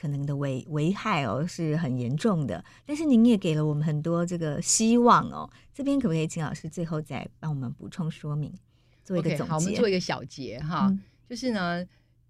[0.00, 2.64] 可能的危危害哦是很严重的。
[2.86, 8.52] 但是您也给了我们很多这个希望哦，这边可不可以请老师最后再帮我们补充说明，
[9.04, 11.84] 做一个总结？Okay, 好，我们做一个小结哈，嗯、就是呢。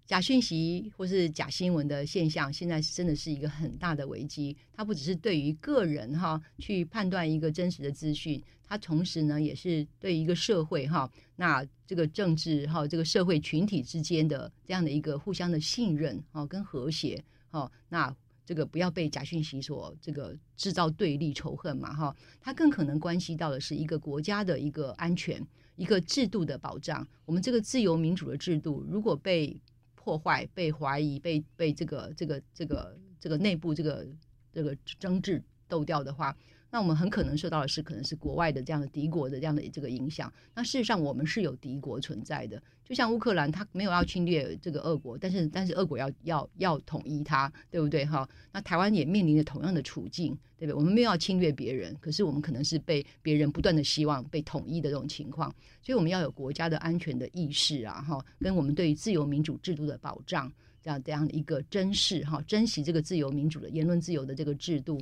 [0.07, 4.57] 假讯息或是假新闻的现象，现在是真的是一个很大的危机。
[4.73, 18.13] 它不只是对于个人哈去判断一个真实的资讯，它同时呢也是对于一个社会哈，那这个政治哈这个社会群体之间的这样的一个互相的信任哈跟和谐哦，那
[18.45, 25.41] 这个不要被假讯息所这个制造对立仇恨嘛哈，它更可能关系到的是一个国家的一个安全，
[25.75, 27.07] 一个制度的保障。
[27.25, 29.61] 我们这个自由民主的制度如果被
[29.95, 34.05] 破坏、被怀疑、被被这个、这个、这个、这个内部这个、
[34.51, 36.35] 这个争执斗掉的话，
[36.71, 40.33] 那我们很可能受到的是可能是国外的这样的敌国的这样的这个影响。
[40.55, 42.61] 那事实上，我们是有敌国存在的。
[42.91, 48.05] 就像乌克兰，他没有要侵略这个俄国，但是但是俄国要要要统一他，对不对？
[48.05, 50.73] 哈，那台湾也面临着同样的处境，对不对？
[50.73, 55.49] 我们没有要侵略别人，可是我们可能是被别人不断的希望被统一的这种情况，
[55.81, 60.51] 所以我们要有国家的安全的意识啊，哈，跟我们对于自由民主制度的保障，
[60.83, 65.01] 这样这样的一个珍视哈，珍惜这个自由民主的言论自由的这个制度。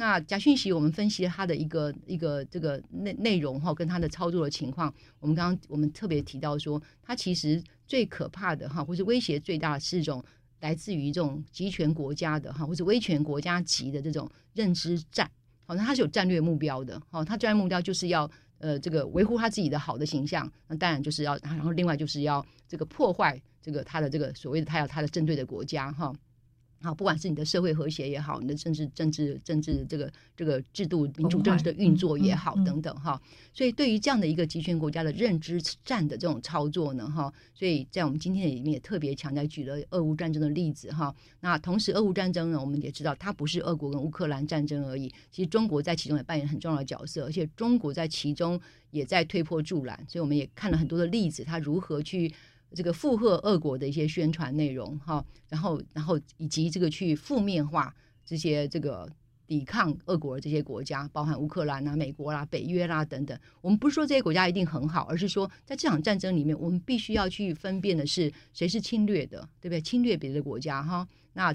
[0.00, 4.94] 那假讯息，我们分析了它的一个一个这个内内容哈，跟它的操作的情况。
[5.18, 10.24] 我们刚刚我们特别提到说，它其实最可怕的哈，或是威胁最大是一种
[10.60, 15.28] 来自于这种集权国家的哈，或者威权国家级的这种认知战。
[15.66, 17.02] 好，那它是有战略目标的。
[17.10, 20.48] 好，它战略目标就是要呃这个维护他自己的好的形象。
[20.68, 26.14] 那当然就是要，然后另外就是要这个破坏这个他的这个所谓的他要他的针对的国家哈。
[26.80, 33.20] 好，不管是你的社会和谐也好，你的政治、政治、政治这个这个制度、民主政治的运作也好，嗯嗯、等等哈。
[33.52, 41.12] 所以，对于这样的一个集权国家的认知战的这种操作呢，哈，所以在我们今天里面也特别强调，举了俄乌战争的例子哈。
[41.40, 48.60] 那同时，俄乌战争呢，我们也知道它不是俄国跟乌克兰战争而已，其实中国在其中也扮演很重要的角色，而且中国在其中
[48.92, 49.98] 也在推波助澜。
[50.06, 52.32] 所以，我们也看了很多的例子，它如何去。
[52.74, 57.94] 这个附和俄国的一些宣传内容，哈，然后，然后以及这个去负面化
[58.26, 59.10] 这些这个
[59.46, 63.38] 抵抗俄国的这些国家，包含乌克兰啊、美国啦、北约啦等等。
[63.62, 69.80] 我们不是说这些国家一定很好，而是说在这场战争里面，我们必须要去分辨的是谁是侵略的，对不对？
[69.80, 71.54] 侵略别的国家，哈，那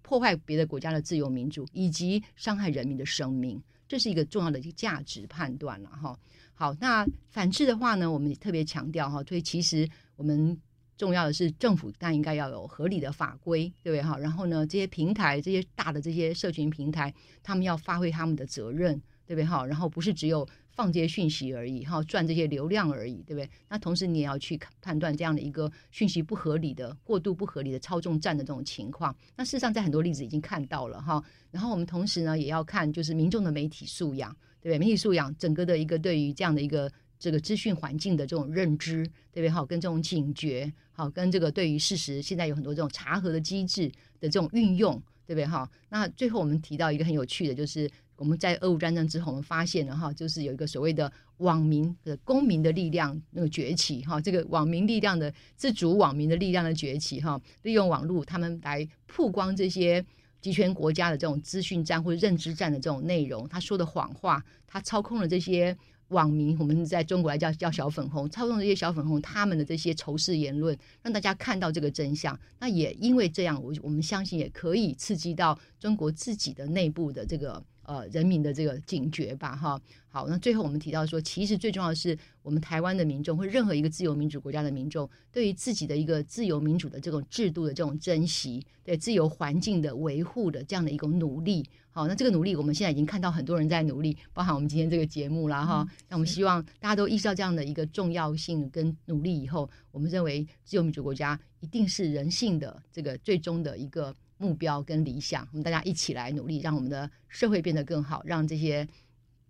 [0.00, 6.18] 破坏别的国家的自由民主，以及伤害人民的生命，这是一个重要的一个价值判断了，哈。
[6.54, 9.86] 好，那反之的话呢，我们也特别强调哈，所以其实。
[10.16, 10.56] 我们
[10.96, 14.16] 重要的是政府，但应该要有合理的法规，对不对哈？
[14.18, 17.12] 然后呢，这些平台，这些大的这些社群平台，
[17.42, 18.94] 他们要发挥他们的责任，
[19.26, 19.66] 对不对哈？
[19.66, 23.50] 然后不是只有放这些讯息而已，哈，赚这些流量而已，对不对？
[23.68, 29.14] 那同时你也要去判断这样的一个讯息不合理的、过度不合理的操纵战的这种情况。
[29.34, 31.20] 那事实上，在很多例子已经看到了哈。
[31.50, 34.78] 然后我们同时呢，也要看就是民众的媒体素养，对不对？
[34.78, 36.88] 媒体素养整个的一个对于这样的一个。
[37.24, 39.02] 这个资讯环境的这种认知，
[39.32, 39.48] 对不对？
[39.48, 43.88] 好，跟这种警觉，好，跟这个对于事实，现在有很多这种查核的机制
[44.20, 44.92] 的这种运用，
[45.24, 45.46] 对不对？
[45.46, 60.04] 哈，那最后我们提到一个很有趣的，就是我们在俄乌战争之后，我们发现了哈，就是有一个所谓的网民的公民的力量那个崛起，哈，这个网民力量的自主网民的力量的崛起，哈，利用网络他们来曝光这些
[60.42, 65.74] 集权国家的这种资讯战或者认知战的这种内容，他说的谎话，他操控了这些。
[66.08, 72.38] 网民，我们在中国来叫叫小粉红，操纵这些小粉红他们的这些仇视言论，让大家看到这个真相。
[72.58, 77.62] 那也因为这样，我我们相信也可以刺激到中国自己的内部的这个。
[77.84, 104.14] 呃，人民的这个警觉吧，哈，好，那最后我们提到说，其实最重要的是，我们台湾的民众或任何一个自由民主国家的民众，对于自己的一个自由民主的这种制度的这种珍惜，对自由环境的维护的这样的一种努力，好，那这个努力，我们现在已经看到很多人在努力，包含我们今天这个节目啦，哈，那我们希望大家都意识到这样的一个重要性跟努力以后，我们认为自由民主国家一定是人性的这个最终的一个。
[104.38, 108.86] 目标跟理想，我们大家一起来努力，让我们的社会变得更好，让这些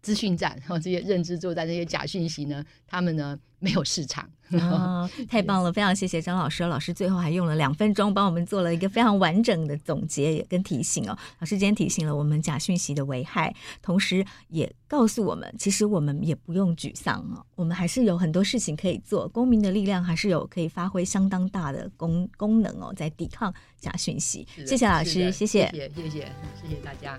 [0.05, 4.29] 资讯站，然后这些认知作战这些假讯息呢，他们呢没有市场。
[4.51, 5.73] 哦， 太棒了！
[5.73, 11.17] 非常谢谢张老师，老师最后还用了两分钟帮我们做了一个非常完整的总结也跟提醒哦。
[11.39, 24.47] 老师今天提醒了我们假讯息的危害，同时也告诉我们，其实我们也不用沮丧哦，我们还是有很多事情可以做，公民的力量还是有可以发挥相当大的功功能哦，在抵抗假讯息。
[24.67, 27.19] 谢谢老师，谢谢，谢谢，谢谢大家。